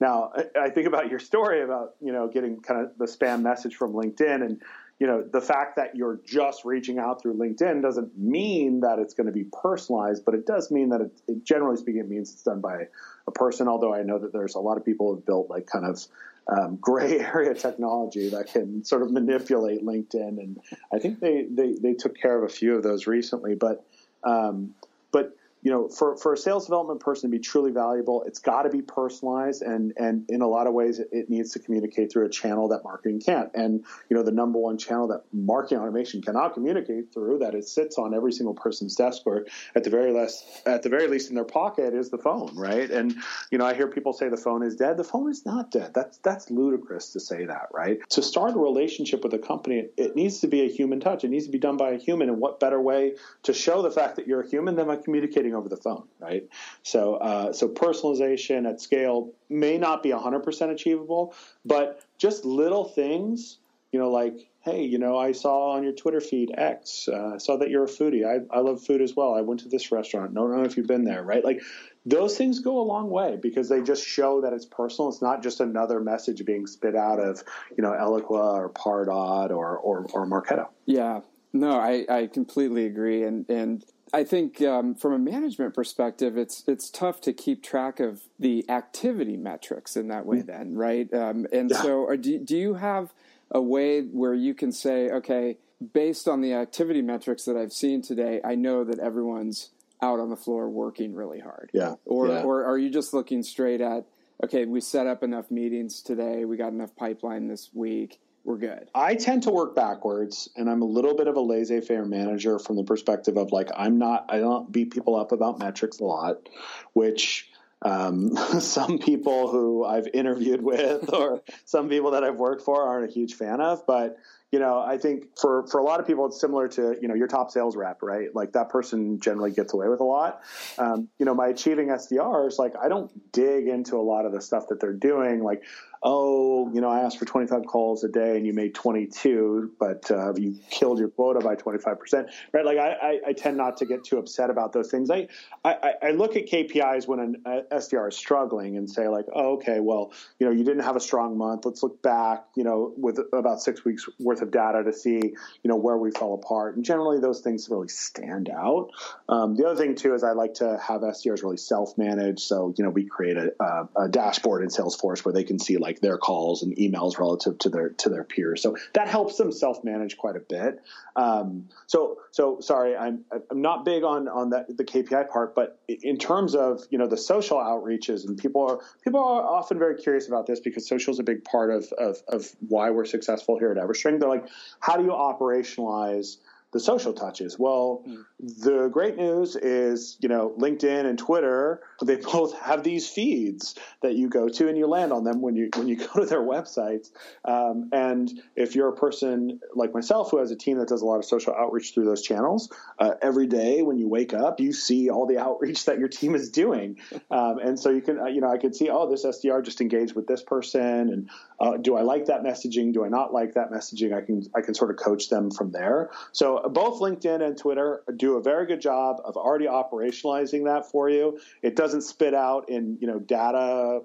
[0.00, 3.74] Now, I think about your story about you know getting kind of the spam message
[3.74, 4.62] from LinkedIn, and
[4.98, 9.14] you know the fact that you're just reaching out through LinkedIn doesn't mean that it's
[9.14, 12.32] going to be personalized, but it does mean that it, it generally speaking, it means
[12.32, 12.88] it's done by
[13.26, 13.68] a person.
[13.68, 16.04] Although I know that there's a lot of people who've built like kind of
[16.48, 20.60] um, gray area technology that can sort of manipulate LinkedIn, and
[20.92, 23.54] I think they they, they took care of a few of those recently.
[23.54, 23.84] But
[24.24, 24.74] um,
[25.12, 28.62] but you know, for, for a sales development person to be truly valuable, it's got
[28.62, 32.24] to be personalized, and and in a lot of ways, it, needs to communicate through
[32.24, 33.50] a channel that marketing can't.
[33.54, 37.66] And you know, the number one channel that marketing automation cannot communicate through, that it
[37.66, 41.28] sits on every single person's desk, or at the very least, at the very least
[41.28, 42.90] in their pocket, is the phone, right?
[42.90, 43.14] And
[43.50, 44.96] you know, I hear people say the phone is dead.
[44.96, 45.92] The phone is not dead.
[45.92, 47.98] That's that's ludicrous to say that, right?
[48.10, 51.24] To start a relationship with a company, it, it needs to be a human touch.
[51.24, 52.28] It needs to be done by a human.
[52.28, 55.47] And what better way to show the fact that you're a human than by communicating
[55.54, 56.48] over the phone, right?
[56.82, 61.34] So, uh, so personalization at scale may not be 100% achievable,
[61.64, 63.58] but just little things,
[63.92, 67.56] you know, like, hey, you know, I saw on your Twitter feed X, uh, saw
[67.58, 68.26] that you're a foodie.
[68.26, 69.34] I, I love food as well.
[69.34, 70.34] I went to this restaurant.
[70.34, 71.44] Don't know if you've been there, right?
[71.44, 71.62] Like,
[72.04, 75.10] those things go a long way because they just show that it's personal.
[75.10, 77.42] It's not just another message being spit out of,
[77.76, 80.68] you know, Eloqua or Pardot or, or, or Marketo.
[80.86, 81.20] Yeah,
[81.52, 83.24] no, I, I completely agree.
[83.24, 88.00] And, and I think um, from a management perspective, it's it's tough to keep track
[88.00, 90.40] of the activity metrics in that way.
[90.42, 91.12] Then, right?
[91.12, 91.82] Um, and yeah.
[91.82, 93.12] so, do do you have
[93.50, 95.58] a way where you can say, okay,
[95.92, 99.70] based on the activity metrics that I've seen today, I know that everyone's
[100.02, 101.70] out on the floor working really hard.
[101.72, 101.94] Yeah.
[102.04, 102.42] Or yeah.
[102.42, 104.04] or are you just looking straight at,
[104.44, 108.88] okay, we set up enough meetings today, we got enough pipeline this week we're good.
[108.94, 112.76] I tend to work backwards, and I'm a little bit of a laissez-faire manager from
[112.76, 114.24] the perspective of like I'm not.
[114.30, 116.48] I don't beat people up about metrics a lot,
[116.94, 117.50] which
[117.82, 123.10] um, some people who I've interviewed with or some people that I've worked for aren't
[123.10, 124.16] a huge fan of, but
[124.50, 127.14] you know, I think for for a lot of people, it's similar to you know
[127.14, 128.34] your top sales rep, right?
[128.34, 130.40] Like that person generally gets away with a lot.
[130.78, 134.40] Um, you know, my achieving SDRs, like I don't dig into a lot of the
[134.40, 135.42] stuff that they're doing.
[135.42, 135.64] Like
[136.02, 140.10] oh, you know, I asked for 25 calls a day and you made 22, but
[140.10, 142.64] uh, you killed your quota by 25%, right?
[142.64, 145.10] Like I, I, I, tend not to get too upset about those things.
[145.10, 145.28] I,
[145.64, 149.54] I, I look at KPIs when an uh, SDR is struggling and say like, oh,
[149.54, 151.64] okay, well, you know, you didn't have a strong month.
[151.64, 155.34] Let's look back, you know, with about six weeks worth of data to see, you
[155.64, 156.76] know, where we fell apart.
[156.76, 158.90] And generally those things really stand out.
[159.28, 162.40] Um, the other thing too is I like to have SDRs really self-manage.
[162.40, 165.87] So, you know, we create a, a dashboard in Salesforce where they can see like
[165.88, 168.60] like their calls and emails relative to their to their peers.
[168.60, 170.82] So that helps them self manage quite a bit.
[171.16, 175.80] Um, so so sorry, I'm I'm not big on on that the KPI part, but
[175.88, 179.96] in terms of you know the social outreaches and people are people are often very
[179.96, 183.58] curious about this because social is a big part of of, of why we're successful
[183.58, 184.20] here at EverString.
[184.20, 184.46] They're like,
[184.80, 186.36] how do you operationalize
[186.72, 187.58] the social touches.
[187.58, 188.24] Well, mm.
[188.40, 194.14] the great news is, you know, LinkedIn and Twitter, they both have these feeds that
[194.16, 196.42] you go to and you land on them when you when you go to their
[196.42, 197.10] websites.
[197.44, 201.06] Um, and if you're a person like myself who has a team that does a
[201.06, 204.72] lot of social outreach through those channels, uh, every day when you wake up, you
[204.72, 206.98] see all the outreach that your team is doing.
[207.30, 209.80] Um, and so you can, uh, you know, I could see, oh, this SDR just
[209.80, 212.92] engaged with this person, and uh, do I like that messaging?
[212.92, 214.16] Do I not like that messaging?
[214.16, 216.10] I can I can sort of coach them from there.
[216.32, 221.10] So both LinkedIn and Twitter do a very good job of already operationalizing that for
[221.10, 221.38] you.
[221.62, 224.00] It doesn't spit out in you know data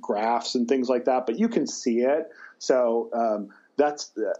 [0.00, 2.30] graphs and things like that, but you can see it.
[2.58, 4.32] So um, that's uh,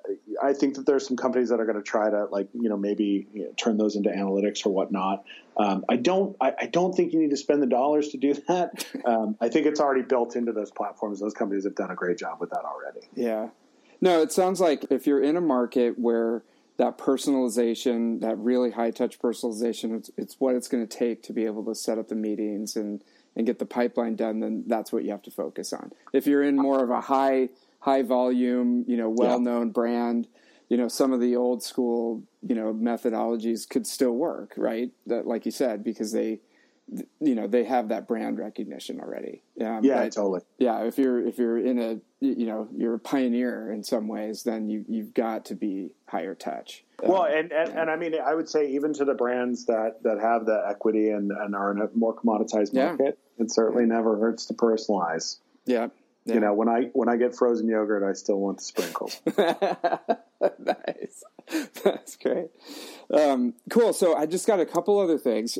[0.42, 2.76] I think that there's some companies that are going to try to like you know
[2.76, 5.24] maybe you know, turn those into analytics or whatnot.
[5.56, 8.34] Um, I don't I, I, don't think you need to spend the dollars to do
[8.48, 8.84] that.
[9.04, 11.20] Um, I think it's already built into those platforms.
[11.20, 13.06] Those companies have done a great job with that already.
[13.14, 13.48] Yeah.
[14.00, 16.42] No, it sounds like if you're in a market where
[16.78, 21.32] that personalization, that really high touch personalization, it's, it's what it's going to take to
[21.32, 23.04] be able to set up the meetings and
[23.36, 24.40] and get the pipeline done.
[24.40, 25.92] Then that's what you have to focus on.
[26.12, 29.72] If you're in more of a high high volume, you know, well known yeah.
[29.72, 30.28] brand,
[30.68, 34.90] you know, some of the old school, you know, methodologies could still work, right?
[35.06, 36.40] That, like you said, because they,
[37.20, 39.42] you know, they have that brand recognition already.
[39.60, 40.40] Um, yeah, but, totally.
[40.58, 44.42] Yeah, if you're if you're in a, you know, you're a pioneer in some ways,
[44.42, 46.84] then you you've got to be higher touch.
[47.02, 50.02] Well, um, and, and, and I mean, I would say even to the brands that
[50.02, 53.44] that have the equity and, and are in a more commoditized market, yeah.
[53.44, 55.38] it certainly never hurts to personalize.
[55.66, 55.88] Yeah.
[56.24, 56.34] Yeah.
[56.34, 59.20] You know, when I when I get frozen yogurt, I still want the sprinkles.
[60.58, 61.24] nice,
[61.82, 62.50] that's great.
[63.12, 63.94] Um, cool.
[63.94, 65.58] So I just got a couple other things.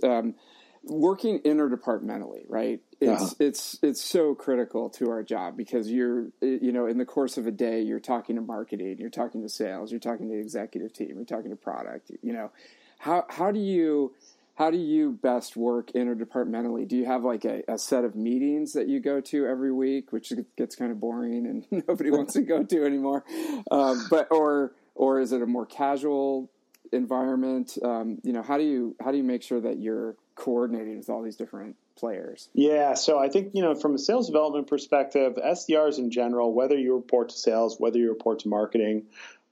[0.84, 2.80] Working interdepartmentally, right?
[3.00, 3.34] It's uh-huh.
[3.40, 7.46] it's it's so critical to our job because you're you know in the course of
[7.46, 10.92] a day you're talking to marketing, you're talking to sales, you're talking to the executive
[10.92, 12.10] team, you're talking to product.
[12.22, 12.50] You know,
[12.98, 14.14] how how do you
[14.58, 16.88] how do you best work interdepartmentally?
[16.88, 20.10] Do you have like a, a, set of meetings that you go to every week,
[20.10, 23.24] which gets kind of boring and nobody wants to go to anymore?
[23.70, 26.50] Um, but or or is it a more casual
[26.92, 27.78] environment?
[27.84, 31.10] Um, you know, how do you how do you make sure that you're coordinating with
[31.10, 32.48] all these different players?
[32.54, 36.78] Yeah, so I think you know from a sales development perspective, SDRs in general, whether
[36.78, 39.06] you report to sales, whether you report to marketing,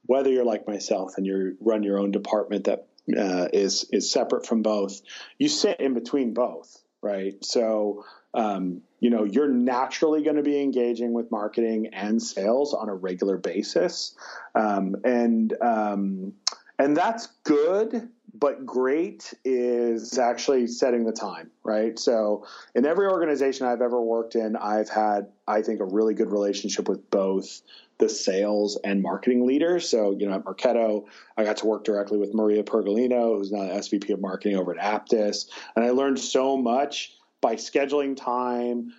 [0.05, 4.45] whether you're like myself and you run your own department that uh, is is separate
[4.45, 5.01] from both.
[5.37, 7.43] You sit in between both, right?
[7.43, 12.87] So um, you know you're naturally going to be engaging with marketing and sales on
[12.87, 14.15] a regular basis,
[14.55, 16.33] um, and um,
[16.79, 18.09] and that's good.
[18.39, 21.97] But great is actually setting the time, right?
[21.97, 22.45] So,
[22.75, 26.87] in every organization I've ever worked in, I've had, I think, a really good relationship
[26.87, 27.61] with both
[27.97, 29.89] the sales and marketing leaders.
[29.89, 33.63] So, you know, at Marketo, I got to work directly with Maria Pergolino, who's now
[33.63, 35.47] the SVP of marketing over at Apttus.
[35.75, 38.93] And I learned so much by scheduling time,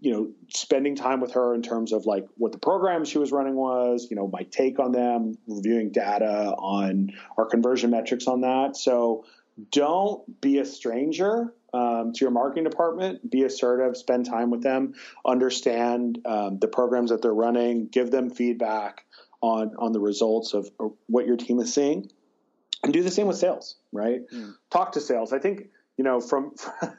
[0.00, 3.32] you know, spending time with her in terms of like what the program she was
[3.32, 8.42] running was, you know, my take on them, reviewing data on our conversion metrics on
[8.42, 8.76] that.
[8.76, 9.24] So
[9.70, 13.30] don't be a stranger um, to your marketing department.
[13.30, 14.94] Be assertive, spend time with them,
[15.24, 19.04] understand um, the programs that they're running, give them feedback
[19.42, 22.10] on on the results of, of what your team is seeing,
[22.82, 23.76] and do the same with sales.
[23.92, 24.22] Right?
[24.32, 24.54] Mm.
[24.70, 25.32] Talk to sales.
[25.32, 26.54] I think you know from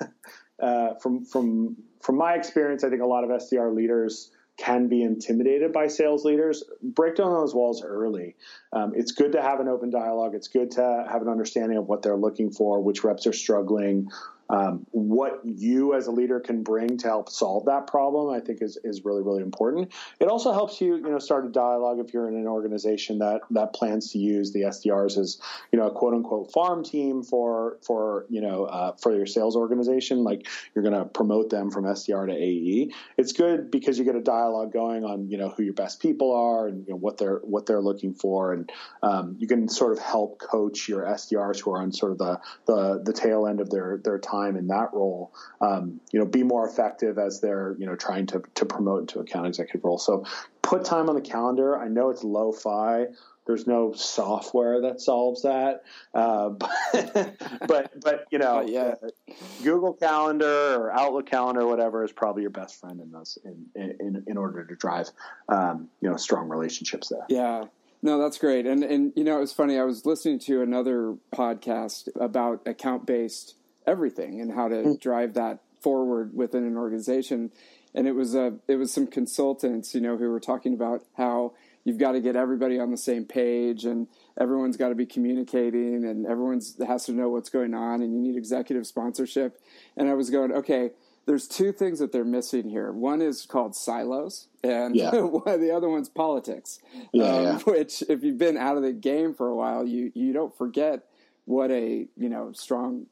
[0.62, 5.04] uh, from from from my experience, I think a lot of SDR leaders can be
[5.04, 8.36] intimidated by sales leaders, break down those walls early.
[8.74, 10.34] Um, it's good to have an open dialogue.
[10.34, 14.10] It's good to have an understanding of what they're looking for, which reps are struggling,
[14.50, 18.62] um, what you as a leader can bring to help solve that problem, I think
[18.62, 19.92] is, is really, really important.
[20.20, 23.42] It also helps you, you know, start a dialogue if you're in an organization that,
[23.52, 25.40] that plans to use the SDRs as,
[25.72, 29.56] you know, a quote unquote farm team for, for, you know, uh, for your sales
[29.56, 30.24] organization.
[30.24, 32.94] Like you're going to promote them from SDR to AE.
[33.18, 36.34] It's good because you get a dialogue going on, you know, who your best people
[36.34, 38.54] are and you know, what they're, what they're looking for.
[38.54, 38.72] And
[39.04, 42.40] um, you can sort of help coach your SDRs who are on sort of the,
[42.66, 46.26] the, the tail end of their, their time time in that role, um, you know,
[46.26, 49.98] be more effective as they're, you know, trying to, to promote into account executive role.
[49.98, 50.26] So
[50.62, 51.78] put time on the calendar.
[51.78, 53.08] I know it's lo-fi.
[53.46, 56.50] There's no software that solves that, uh,
[56.94, 58.96] but, but, but you know, yeah.
[59.02, 63.38] Uh, Google Calendar or Outlook Calendar, or whatever, is probably your best friend in those
[63.46, 65.12] in in, in order to drive
[65.48, 67.26] um, you know strong relationships there.
[67.30, 67.66] Yeah,
[68.02, 68.66] no, that's great.
[68.66, 69.80] And and you know, it was funny.
[69.80, 73.56] I was listening to another podcast about account based
[73.88, 75.00] everything and how to mm.
[75.00, 77.52] drive that forward within an organization.
[77.96, 81.54] And it was a it was some consultants, you know, who were talking about how
[81.84, 84.08] you've got to get everybody on the same page and
[84.40, 88.20] everyone's got to be communicating and everyone's has to know what's going on and you
[88.20, 89.60] need executive sponsorship.
[89.96, 90.92] And I was going, okay,
[91.28, 92.92] there's two things that they're missing here.
[92.92, 95.12] One is called silos, and yeah.
[95.12, 96.80] the other one's politics.
[97.12, 97.58] Yeah, um, yeah.
[97.60, 101.04] Which, if you've been out of the game for a while, you you don't forget
[101.44, 103.08] what a you know strong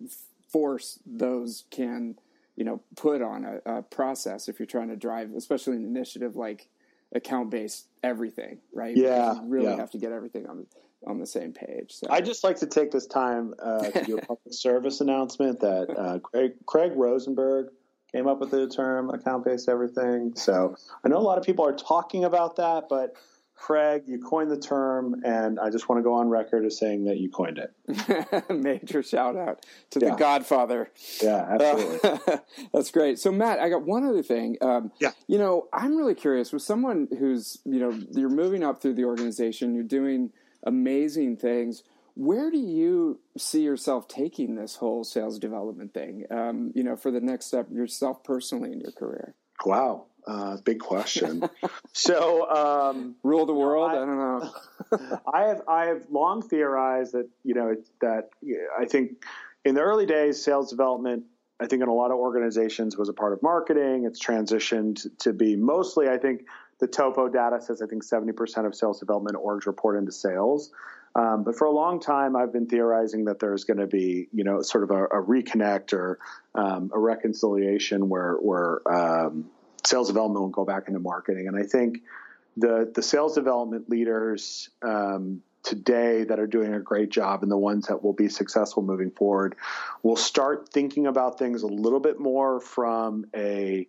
[0.55, 2.15] force those can
[2.55, 6.37] you know put on a, a process if you're trying to drive especially an initiative
[6.37, 6.69] like
[7.13, 9.75] account based everything right yeah you really yeah.
[9.75, 10.65] have to get everything on
[11.05, 14.17] on the same page so i just like to take this time uh, to do
[14.17, 17.67] a public service announcement that uh, craig, craig rosenberg
[18.13, 21.65] came up with the term account based everything so i know a lot of people
[21.65, 23.17] are talking about that but
[23.55, 27.05] Craig, you coined the term, and I just want to go on record as saying
[27.05, 28.49] that you coined it.
[28.49, 30.11] Major shout out to yeah.
[30.11, 30.91] the Godfather.
[31.21, 32.09] Yeah, absolutely.
[32.09, 32.37] Uh,
[32.73, 33.17] that's great.
[33.17, 34.57] So, Matt, I got one other thing.
[34.61, 35.11] Um, yeah.
[35.27, 39.05] You know, I'm really curious with someone who's, you know, you're moving up through the
[39.05, 40.31] organization, you're doing
[40.63, 41.83] amazing things.
[42.15, 46.25] Where do you see yourself taking this whole sales development thing?
[46.29, 49.35] Um, you know, for the next step yourself personally in your career.
[49.65, 51.47] Wow, uh, big question.
[51.93, 53.91] so, um, rule the world?
[53.91, 55.19] I, I don't know.
[55.33, 58.29] I have I have long theorized that you know that
[58.77, 59.23] I think
[59.63, 61.23] in the early days, sales development.
[61.57, 64.03] I think in a lot of organizations was a part of marketing.
[64.05, 66.09] It's transitioned to be mostly.
[66.09, 66.41] I think
[66.81, 70.71] the Topo data says I think seventy percent of sales development orgs report into sales.
[71.15, 74.43] Um, but for a long time, I've been theorizing that there's going to be, you
[74.43, 76.19] know, sort of a, a reconnect or
[76.53, 79.45] um, a reconciliation where where um,
[79.85, 81.47] sales development will go back into marketing.
[81.47, 81.99] And I think
[82.57, 87.57] the the sales development leaders um, today that are doing a great job and the
[87.57, 89.55] ones that will be successful moving forward
[90.03, 93.87] will start thinking about things a little bit more from a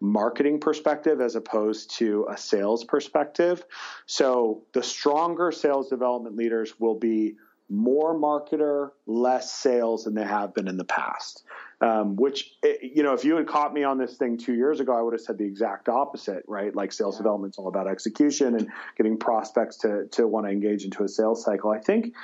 [0.00, 3.64] marketing perspective as opposed to a sales perspective.
[4.06, 7.36] So the stronger sales development leaders will be
[7.68, 11.42] more marketer, less sales than they have been in the past.
[11.78, 14.80] Um, which, eh, you know, if you had caught me on this thing two years
[14.80, 16.74] ago, I would have said the exact opposite, right?
[16.74, 17.18] Like sales yeah.
[17.18, 21.44] development's all about execution and getting prospects to to want to engage into a sales
[21.44, 21.70] cycle.
[21.70, 22.14] I think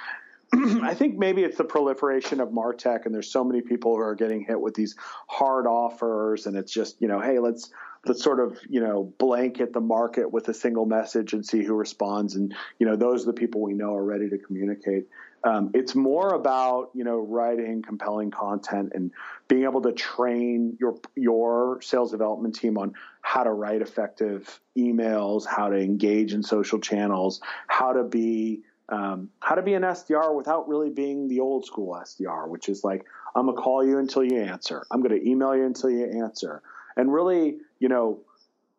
[0.83, 4.15] I think maybe it's the proliferation of Martech, and there's so many people who are
[4.15, 7.71] getting hit with these hard offers, and it's just you know, hey, let's
[8.05, 11.75] let's sort of you know blanket the market with a single message and see who
[11.75, 15.07] responds, and you know, those are the people we know are ready to communicate.
[15.44, 19.11] Um, it's more about you know writing compelling content and
[19.48, 25.46] being able to train your your sales development team on how to write effective emails,
[25.46, 30.35] how to engage in social channels, how to be um, how to be an SDR
[30.35, 34.22] without really being the old school SDR, which is like, I'm to call you until
[34.22, 34.85] you answer.
[34.90, 36.62] I'm to email you until you answer.
[36.96, 38.20] And really, you know,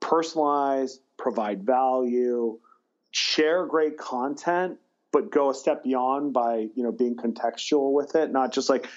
[0.01, 2.59] personalize, provide value,
[3.11, 4.77] share great content,
[5.13, 8.31] but go a step beyond by, you know, being contextual with it.
[8.31, 8.89] Not just like,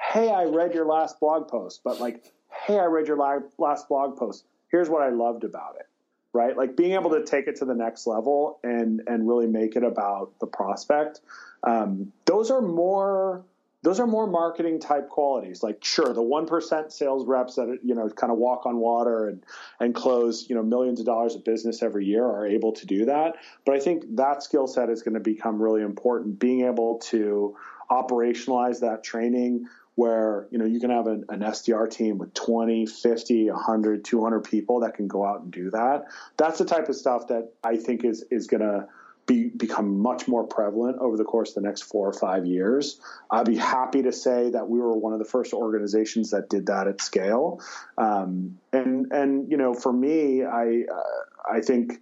[0.00, 4.16] hey, I read your last blog post, but like, hey, I read your last blog
[4.16, 4.44] post.
[4.72, 5.86] Here's what I loved about it
[6.34, 6.56] right?
[6.56, 9.82] Like being able to take it to the next level and and really make it
[9.82, 11.20] about the prospect.
[11.62, 13.44] Um, those are more
[13.82, 15.62] those are more marketing type qualities.
[15.62, 19.28] Like sure, the one percent sales reps that you know kind of walk on water
[19.28, 19.44] and
[19.78, 23.04] and close you know millions of dollars of business every year are able to do
[23.06, 23.36] that.
[23.64, 26.38] But I think that skill set is going to become really important.
[26.38, 27.56] Being able to
[27.90, 32.86] operationalize that training where you know you can have an, an, SDR team with 20,
[32.86, 36.04] 50, 100, 200 people that can go out and do that.
[36.36, 38.86] That's the type of stuff that I think is is going to
[39.28, 42.98] be become much more prevalent over the course of the next four or five years.
[43.30, 46.66] I'd be happy to say that we were one of the first organizations that did
[46.66, 47.60] that at scale.
[47.96, 52.00] Um, and and you know, for me, I uh, I think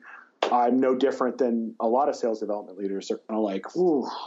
[0.50, 3.08] I'm no different than a lot of sales development leaders.
[3.08, 3.66] They're kind of like,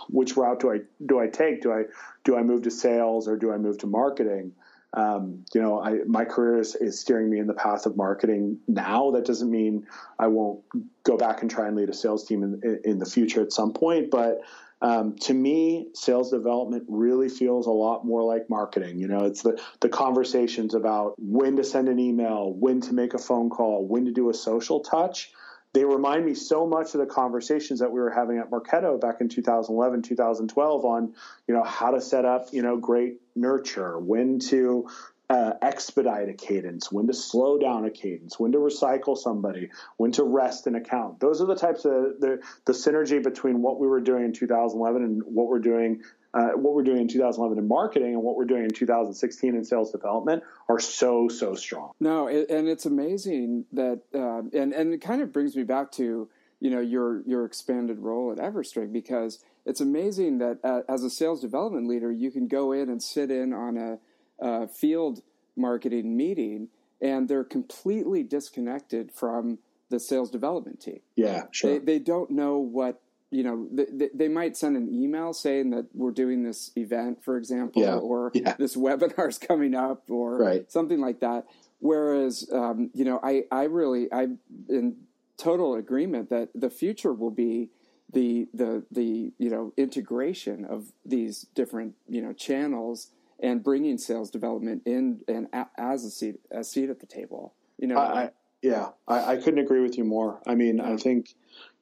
[0.10, 1.62] which route do I do I take?
[1.62, 1.84] Do I
[2.24, 4.54] do I move to sales or do I move to marketing?
[4.93, 8.60] Um, you know, I, my career is, is steering me in the path of marketing
[8.67, 9.12] now.
[9.12, 9.86] That doesn't mean
[10.17, 10.63] I won't
[11.04, 13.73] go back and try and lead a sales team in, in the future at some
[13.73, 14.10] point.
[14.10, 14.41] But
[14.82, 18.99] um, to me, sales development really feels a lot more like marketing.
[18.99, 23.13] You know, it's the, the conversations about when to send an email, when to make
[23.13, 25.32] a phone call, when to do a social touch
[25.73, 29.21] they remind me so much of the conversations that we were having at Marketo back
[29.21, 31.13] in 2011, 2012 on,
[31.47, 34.88] you know, how to set up, you know, great nurture, when to
[35.30, 40.12] uh, expedite a cadence, when to slow down a cadence, when to recycle somebody, when
[40.12, 41.19] to rest an account.
[41.19, 45.04] Those are the types of the, the synergy between what we were doing in 2011
[45.04, 48.45] and what we're doing uh, what we're doing in 2011 in marketing and what we're
[48.45, 51.91] doing in 2016 in sales development are so so strong.
[51.99, 56.30] No, and it's amazing that, uh, and and it kind of brings me back to
[56.60, 61.10] you know your your expanded role at EverString because it's amazing that uh, as a
[61.10, 64.00] sales development leader you can go in and sit in on a,
[64.40, 65.22] a field
[65.56, 66.70] marketing meeting
[67.02, 71.00] and they're completely disconnected from the sales development team.
[71.16, 71.80] Yeah, sure.
[71.80, 73.02] They, they don't know what
[73.32, 77.38] you know, they, they might send an email saying that we're doing this event, for
[77.38, 77.96] example, yeah.
[77.96, 78.56] or yeah.
[78.58, 80.72] this webinar is coming up, or right.
[80.72, 81.46] something like that.
[81.80, 84.98] Whereas, um, you know, I, I really, I'm in
[85.38, 87.70] total agreement that the future will be
[88.12, 94.30] the, the, the, you know, integration of these different, you know, channels and bringing sales
[94.30, 97.54] development in and a, as a seat, a seat at the table.
[97.78, 98.32] You know, I,
[98.62, 100.42] Yeah, I, I couldn't agree with you more.
[100.46, 100.92] I mean, yeah.
[100.92, 101.34] I think,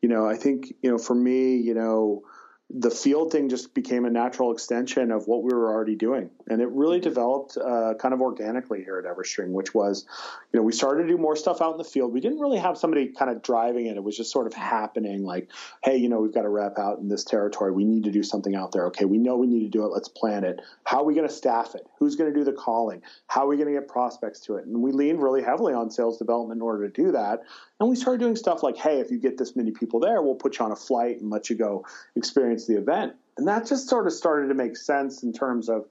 [0.02, 2.22] you know, I think, you know, for me, you know,
[2.70, 6.30] the field thing just became a natural extension of what we were already doing.
[6.50, 10.06] And it really developed uh, kind of organically here at EverString, which was,
[10.52, 12.14] you know, we started to do more stuff out in the field.
[12.14, 13.96] We didn't really have somebody kind of driving it.
[13.96, 15.50] It was just sort of happening like,
[15.82, 17.72] hey, you know, we've got a rep out in this territory.
[17.72, 18.88] We need to do something out there.
[18.88, 19.94] Okay, we know we need to do it.
[19.94, 20.60] Let's plan it.
[20.84, 21.88] How are we going to staff it?
[22.00, 23.02] Who's going to do the calling?
[23.28, 24.66] How are we going to get prospects to it?
[24.66, 27.44] And we leaned really heavily on sales development in order to do that.
[27.80, 30.36] And we started doing stuff like, hey, if you get this many people there, we'll
[30.36, 33.14] put you on a flight and let you go experience the event.
[33.38, 35.86] And that just sort of started to make sense in terms of,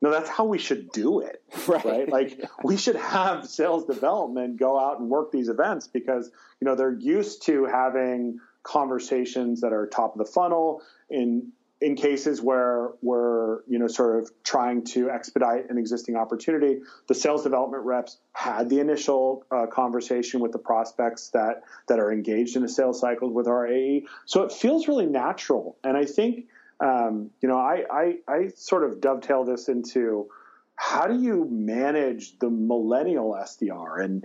[0.00, 1.84] no, that's how we should do it, right?
[1.84, 2.08] right?
[2.08, 6.30] Like we should have sales development go out and work these events because
[6.60, 11.52] you know they're used to having conversations that are top of the funnel in
[11.84, 17.14] in cases where we're you know sort of trying to expedite an existing opportunity, the
[17.14, 22.56] sales development reps had the initial uh, conversation with the prospects that that are engaged
[22.56, 24.06] in the sales cycle with our AE.
[24.24, 26.46] So it feels really natural, and I think
[26.80, 30.30] um, you know I, I I sort of dovetail this into
[30.76, 34.24] how do you manage the millennial SDR and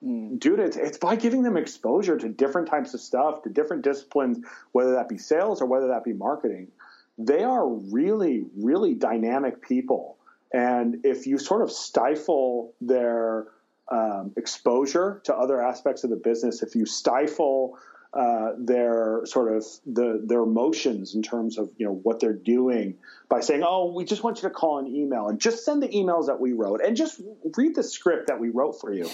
[0.00, 0.38] Mm.
[0.38, 4.38] dude it's, it's by giving them exposure to different types of stuff to different disciplines
[4.70, 6.68] whether that be sales or whether that be marketing
[7.18, 10.16] they are really, really dynamic people.
[10.52, 13.48] And if you sort of stifle their
[13.90, 17.78] um, exposure to other aspects of the business, if you stifle
[18.14, 22.96] uh, their sort of the, their emotions in terms of you know what they're doing
[23.28, 25.88] by saying, "Oh, we just want you to call an email and just send the
[25.88, 27.20] emails that we wrote and just
[27.56, 29.10] read the script that we wrote for you."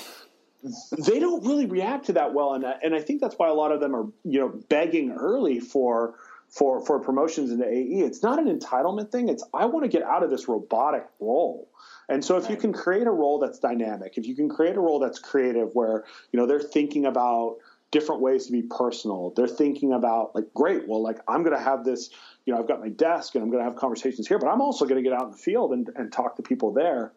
[0.97, 3.73] They don't really react to that well, and and I think that's why a lot
[3.73, 6.15] of them are you know begging early for
[6.55, 8.01] for for promotions into AE.
[8.01, 9.29] It's not an entitlement thing.
[9.29, 11.69] It's I want to get out of this robotic role.
[12.09, 12.53] And so if right.
[12.53, 15.75] you can create a role that's dynamic, if you can create a role that's creative
[15.75, 17.57] where, you know, they're thinking about
[17.91, 19.33] different ways to be personal.
[19.37, 22.11] They're thinking about like, great, well, like I'm going to have this,
[22.45, 24.61] you know, I've got my desk and I'm going to have conversations here, but I'm
[24.61, 27.13] also going to get out in the field and, and talk to people there.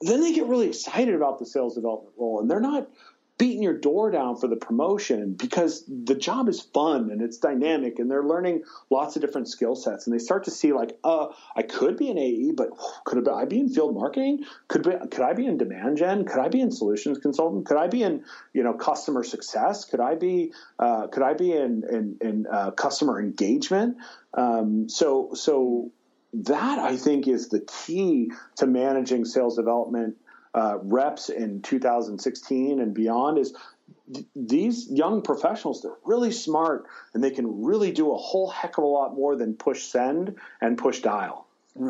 [0.00, 2.88] Then they get really excited about the sales development role and they're not
[3.38, 7.98] beating your door down for the promotion because the job is fun and it's dynamic
[7.98, 10.06] and they're learning lots of different skill sets.
[10.06, 12.68] And they start to see like uh I could be an AE but
[13.04, 14.44] could I be in field marketing?
[14.68, 16.24] Could be, could I be in demand gen?
[16.24, 17.66] Could I be in solutions consultant?
[17.66, 19.86] Could I be in you know customer success?
[19.86, 23.96] Could I be uh, could I be in in, in uh, customer engagement?
[24.34, 25.90] Um, so so
[26.34, 30.16] that I think is the key to managing sales development
[30.54, 33.54] uh, reps in 2016 and beyond is
[34.12, 38.78] th- these young professionals they're really smart and they can really do a whole heck
[38.78, 41.46] of a lot more than push send and push dial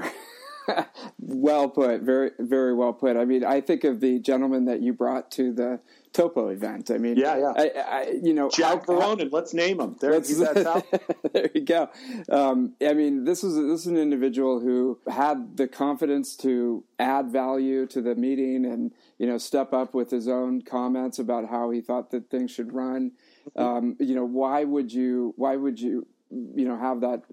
[1.21, 4.93] well put very very well put i mean i think of the gentleman that you
[4.93, 5.81] brought to the
[6.13, 6.91] Topo event.
[6.91, 7.53] I mean, yeah, yeah.
[7.57, 9.33] I, I, you know, Jack Veronin.
[9.33, 9.97] Let's name him.
[10.01, 10.19] There,
[11.33, 11.89] there you go.
[12.29, 17.31] Um, I mean, this was this is an individual who had the confidence to add
[17.31, 21.71] value to the meeting and you know step up with his own comments about how
[21.71, 23.13] he thought that things should run.
[23.57, 23.63] Mm-hmm.
[23.63, 25.33] Um, you know, why would you?
[25.37, 26.07] Why would you?
[26.31, 27.25] You know, have that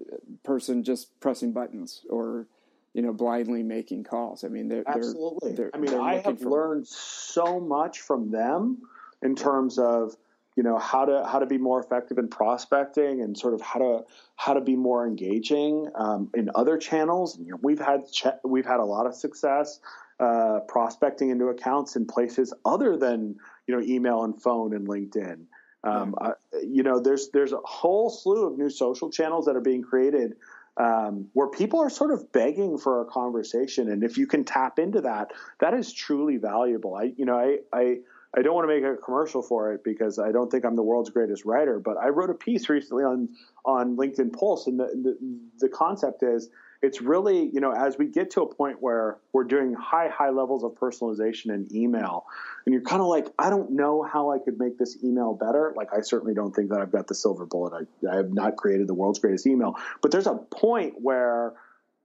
[0.42, 2.46] person just pressing buttons or
[2.94, 4.44] you know, blindly making calls.
[4.44, 5.52] I mean, they're absolutely.
[5.52, 8.78] They're, I mean, I have learned so much from them
[9.22, 10.16] in terms of
[10.56, 13.78] you know how to how to be more effective in prospecting and sort of how
[13.78, 14.04] to
[14.36, 17.38] how to be more engaging um, in other channels.
[17.38, 19.80] You know, we've had ch- we've had a lot of success
[20.18, 23.36] uh, prospecting into accounts in places other than
[23.66, 25.44] you know email and phone and LinkedIn.
[25.82, 26.32] Um, yeah.
[26.62, 30.36] you know, there's there's a whole slew of new social channels that are being created
[30.80, 33.90] um, where people are sort of begging for a conversation.
[33.90, 36.94] And if you can tap into that, that is truly valuable.
[36.94, 37.98] I, you know, I, I,
[38.34, 40.82] I don't want to make a commercial for it because I don't think I'm the
[40.82, 43.28] world's greatest writer, but I wrote a piece recently on
[43.66, 45.18] on LinkedIn Pulse, and the, the,
[45.58, 46.48] the concept is
[46.82, 50.30] it's really, you know, as we get to a point where we're doing high, high
[50.30, 52.24] levels of personalization in email,
[52.64, 55.74] and you're kind of like, I don't know how I could make this email better.
[55.76, 57.86] Like, I certainly don't think that I've got the silver bullet.
[58.02, 59.76] I, I have not created the world's greatest email.
[60.00, 61.52] But there's a point where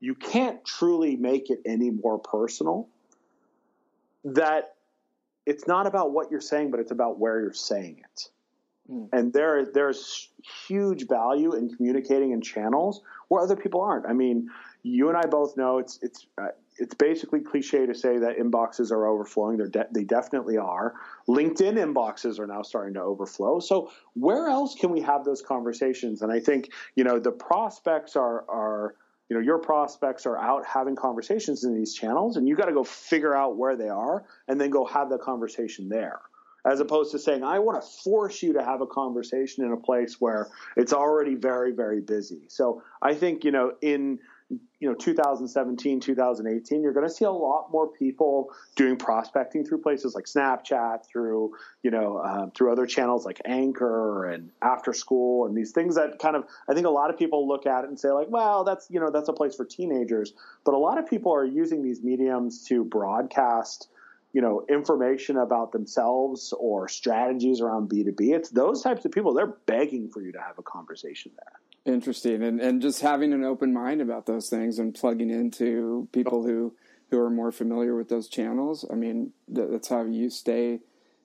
[0.01, 2.89] you can't truly make it any more personal.
[4.25, 4.75] That
[5.45, 8.29] it's not about what you're saying, but it's about where you're saying it.
[8.91, 9.09] Mm.
[9.13, 10.29] And there, there's
[10.67, 14.05] huge value in communicating in channels where other people aren't.
[14.05, 14.49] I mean,
[14.83, 16.47] you and I both know it's it's uh,
[16.77, 19.57] it's basically cliche to say that inboxes are overflowing.
[19.57, 20.93] They're de- they definitely are.
[21.27, 23.59] LinkedIn inboxes are now starting to overflow.
[23.59, 26.21] So where else can we have those conversations?
[26.21, 28.95] And I think you know the prospects are are
[29.29, 32.73] you know your prospects are out having conversations in these channels, and you got to
[32.73, 36.21] go figure out where they are, and then go have the conversation there.
[36.65, 39.77] As opposed to saying, I want to force you to have a conversation in a
[39.77, 42.41] place where it's already very, very busy.
[42.47, 44.19] So I think, you know, in
[44.79, 49.79] you know 2017 2018 you're going to see a lot more people doing prospecting through
[49.79, 51.51] places like snapchat through
[51.81, 56.19] you know um, through other channels like anchor and after school and these things that
[56.19, 58.63] kind of i think a lot of people look at it and say like well
[58.63, 61.81] that's you know that's a place for teenagers but a lot of people are using
[61.81, 63.87] these mediums to broadcast
[64.35, 69.55] you know information about themselves or strategies around b2b it's those types of people they're
[69.65, 71.93] begging for you to have a conversation there.
[71.95, 72.43] Interesting.
[72.43, 76.73] And and just having an open mind about those things and plugging into people who
[77.11, 78.85] who are more familiar with those channels.
[78.91, 80.79] I mean that's how you stay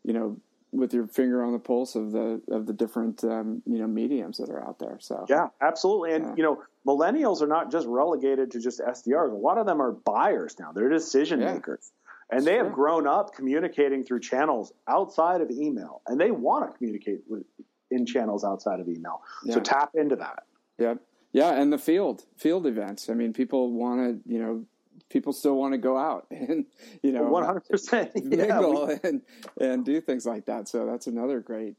[0.05, 0.37] you know
[0.73, 4.37] with your finger on the pulse of the of the different um, you know mediums
[4.37, 4.99] that are out there.
[5.01, 6.13] So yeah absolutely.
[6.13, 6.35] And yeah.
[6.37, 9.93] you know millennials are not just relegated to just sdrs a lot of them are
[9.93, 10.73] buyers now.
[10.73, 11.55] They're decision yeah.
[11.55, 11.91] makers
[12.33, 16.77] and they have grown up communicating through channels outside of email, and they want to
[16.77, 17.45] communicate with,
[17.91, 19.23] in channels outside of email.
[19.45, 19.55] Yeah.
[19.55, 20.45] So tap into that.
[20.79, 20.95] Yeah,
[21.33, 23.09] yeah, and the field field events.
[23.09, 24.65] I mean, people want to, you know,
[25.09, 26.65] people still want to go out and
[27.03, 29.23] you know, one hundred percent, mingle and
[29.61, 30.69] and do things like that.
[30.69, 31.77] So that's another great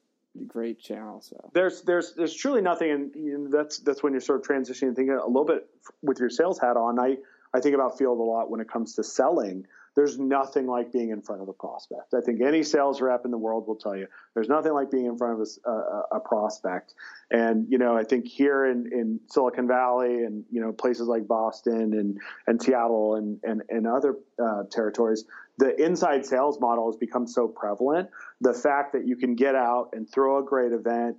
[0.47, 1.21] great channel.
[1.21, 4.47] So there's there's there's truly nothing, and you know, that's that's when you're sort of
[4.47, 5.67] transitioning, thinking a little bit
[6.01, 6.99] with your sales hat on.
[6.99, 7.17] I
[7.53, 9.65] I think about field a lot when it comes to selling
[9.95, 12.13] there's nothing like being in front of a prospect.
[12.13, 15.05] I think any sales rep in the world will tell you there's nothing like being
[15.05, 16.93] in front of a, a, a prospect.
[17.29, 21.27] And you know, I think here in, in Silicon Valley and you know places like
[21.27, 25.25] Boston and and Seattle and and, and other uh, territories,
[25.57, 28.09] the inside sales model has become so prevalent.
[28.39, 31.17] The fact that you can get out and throw a great event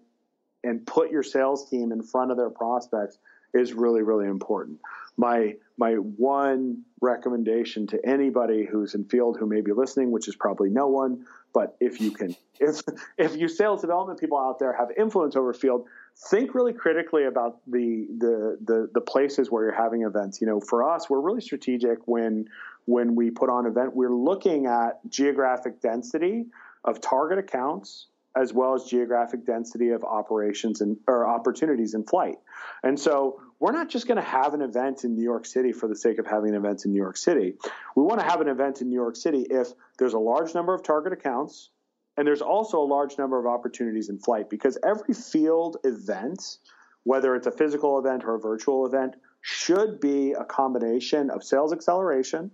[0.65, 3.19] and put your sales team in front of their prospects
[3.53, 4.79] is really really important
[5.17, 10.37] my my one recommendation to anybody who's in field who may be listening, which is
[10.37, 12.83] probably no one, but if you can, if
[13.19, 15.87] if you sales development people out there have influence over field,
[16.31, 20.41] think really critically about the the the, the places where you're having events.
[20.41, 22.47] You know, for us, we're really strategic when
[22.85, 23.95] when we put on event.
[23.95, 26.47] We're looking at geographic density
[26.85, 32.37] of target accounts as well as geographic density of operations and or opportunities in flight.
[32.83, 35.87] And so we're not just going to have an event in New York City for
[35.87, 37.55] the sake of having an event in New York City.
[37.95, 40.75] We want to have an event in New York City if there's a large number
[40.75, 41.71] of target accounts
[42.17, 46.59] and there's also a large number of opportunities in flight because every field event,
[47.05, 51.73] whether it's a physical event or a virtual event, should be a combination of sales
[51.73, 52.51] acceleration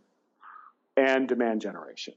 [0.98, 2.12] and demand generation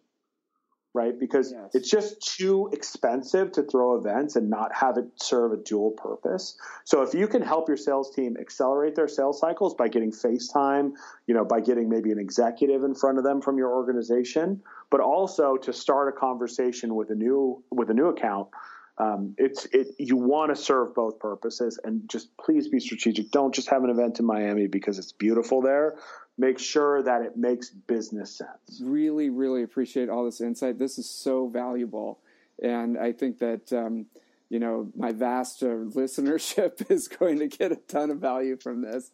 [0.94, 1.18] right?
[1.18, 1.72] Because yes.
[1.74, 6.58] it's just too expensive to throw events and not have it serve a dual purpose.
[6.84, 10.92] So if you can help your sales team accelerate their sales cycles by getting FaceTime,
[11.28, 15.00] you know, by getting maybe an executive in front of them from your organization, but
[15.00, 18.50] also to start a conversation with a new with a new account.
[18.98, 23.32] Um, it's it you want to serve both purposes and just please be strategic.
[23.32, 25.96] Don't just have an event in Miami because it's beautiful there
[26.38, 28.82] make sure that it makes business sense.
[28.84, 30.80] Really, really appreciate all this insight.
[30.80, 32.20] This is so valuable.
[32.62, 34.06] And I think that, um,
[34.50, 38.82] you know, my vast uh, listenership is going to get a ton of value from
[38.82, 39.12] this.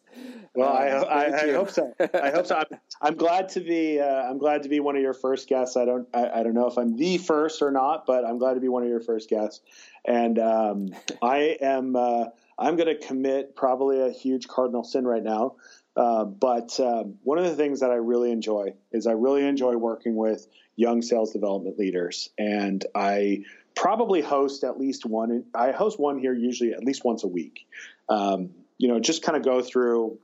[0.54, 1.94] Well, uh, I, I, I hope so.
[2.00, 2.56] I hope so.
[2.56, 4.00] I'm, I'm glad to be.
[4.00, 5.76] Uh, I'm glad to be one of your first guests.
[5.76, 6.08] I don't.
[6.12, 8.68] I, I, don't know if I'm the first or not, but I'm glad to be
[8.68, 9.60] one of your first guests.
[10.04, 10.88] And um,
[11.22, 11.94] I am.
[11.94, 12.24] Uh,
[12.58, 15.54] I'm going to commit probably a huge cardinal sin right now.
[15.98, 19.76] Uh, but um, one of the things that I really enjoy is I really enjoy
[19.76, 20.46] working with
[20.76, 23.42] young sales development leaders, and I
[23.74, 25.44] probably host at least one.
[25.56, 27.66] I host one here usually at least once a week.
[28.08, 30.20] Um, you know, just kind of go through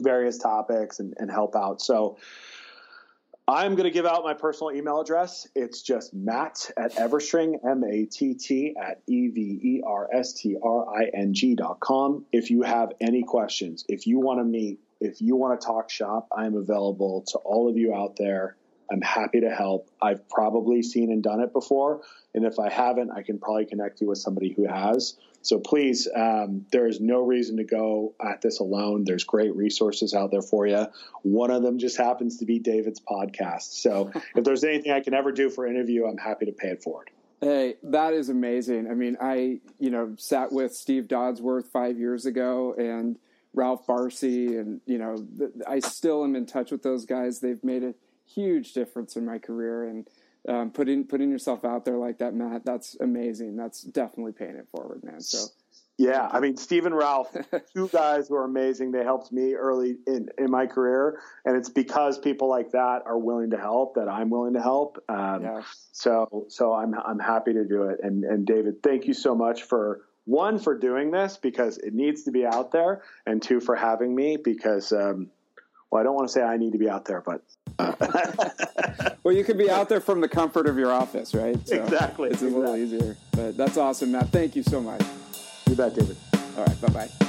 [0.00, 1.80] various topics and, and help out.
[1.80, 2.18] So.
[3.50, 5.48] I'm going to give out my personal email address.
[5.54, 10.34] It's just matt at everstring, M A T T at E V E R S
[10.34, 12.26] T R I N G dot com.
[12.30, 15.90] If you have any questions, if you want to meet if you want to talk
[15.90, 18.56] shop, I'm available to all of you out there.
[18.90, 19.90] I'm happy to help.
[20.00, 22.02] I've probably seen and done it before.
[22.34, 25.16] And if I haven't, I can probably connect you with somebody who has.
[25.42, 29.04] So please, um, there is no reason to go at this alone.
[29.04, 30.86] There's great resources out there for you.
[31.22, 33.80] One of them just happens to be David's podcast.
[33.80, 36.82] So if there's anything I can ever do for interview, I'm happy to pay it
[36.82, 37.10] forward.
[37.40, 38.90] Hey, that is amazing.
[38.90, 43.16] I mean, I, you know, sat with Steve Dodsworth five years ago and
[43.58, 45.16] Ralph Barsi, and you know,
[45.66, 47.40] I still am in touch with those guys.
[47.40, 47.94] They've made a
[48.24, 50.08] huge difference in my career, and
[50.48, 53.56] um, putting putting yourself out there like that, Matt, that's amazing.
[53.56, 55.20] That's definitely paying it forward, man.
[55.20, 55.46] So
[55.98, 57.36] Yeah, I mean, Steve and Ralph,
[57.74, 58.92] two guys who are amazing.
[58.92, 63.18] They helped me early in, in my career, and it's because people like that are
[63.18, 65.02] willing to help that I'm willing to help.
[65.08, 65.62] Um, yeah.
[65.90, 67.98] So, so I'm I'm happy to do it.
[68.04, 72.24] And and David, thank you so much for one for doing this because it needs
[72.24, 74.92] to be out there, and two for having me because.
[74.92, 75.30] Um,
[75.90, 77.40] well, I don't want to say I need to be out there, but
[79.22, 81.56] well, you can be out there from the comfort of your office, right?
[81.66, 82.28] So exactly.
[82.28, 82.50] It's a exactly.
[82.50, 83.16] little easier.
[83.32, 84.28] But that's awesome, Matt.
[84.28, 85.00] Thank you so much.
[85.66, 86.18] You bet, David.
[86.58, 86.80] All right.
[86.82, 87.27] Bye bye.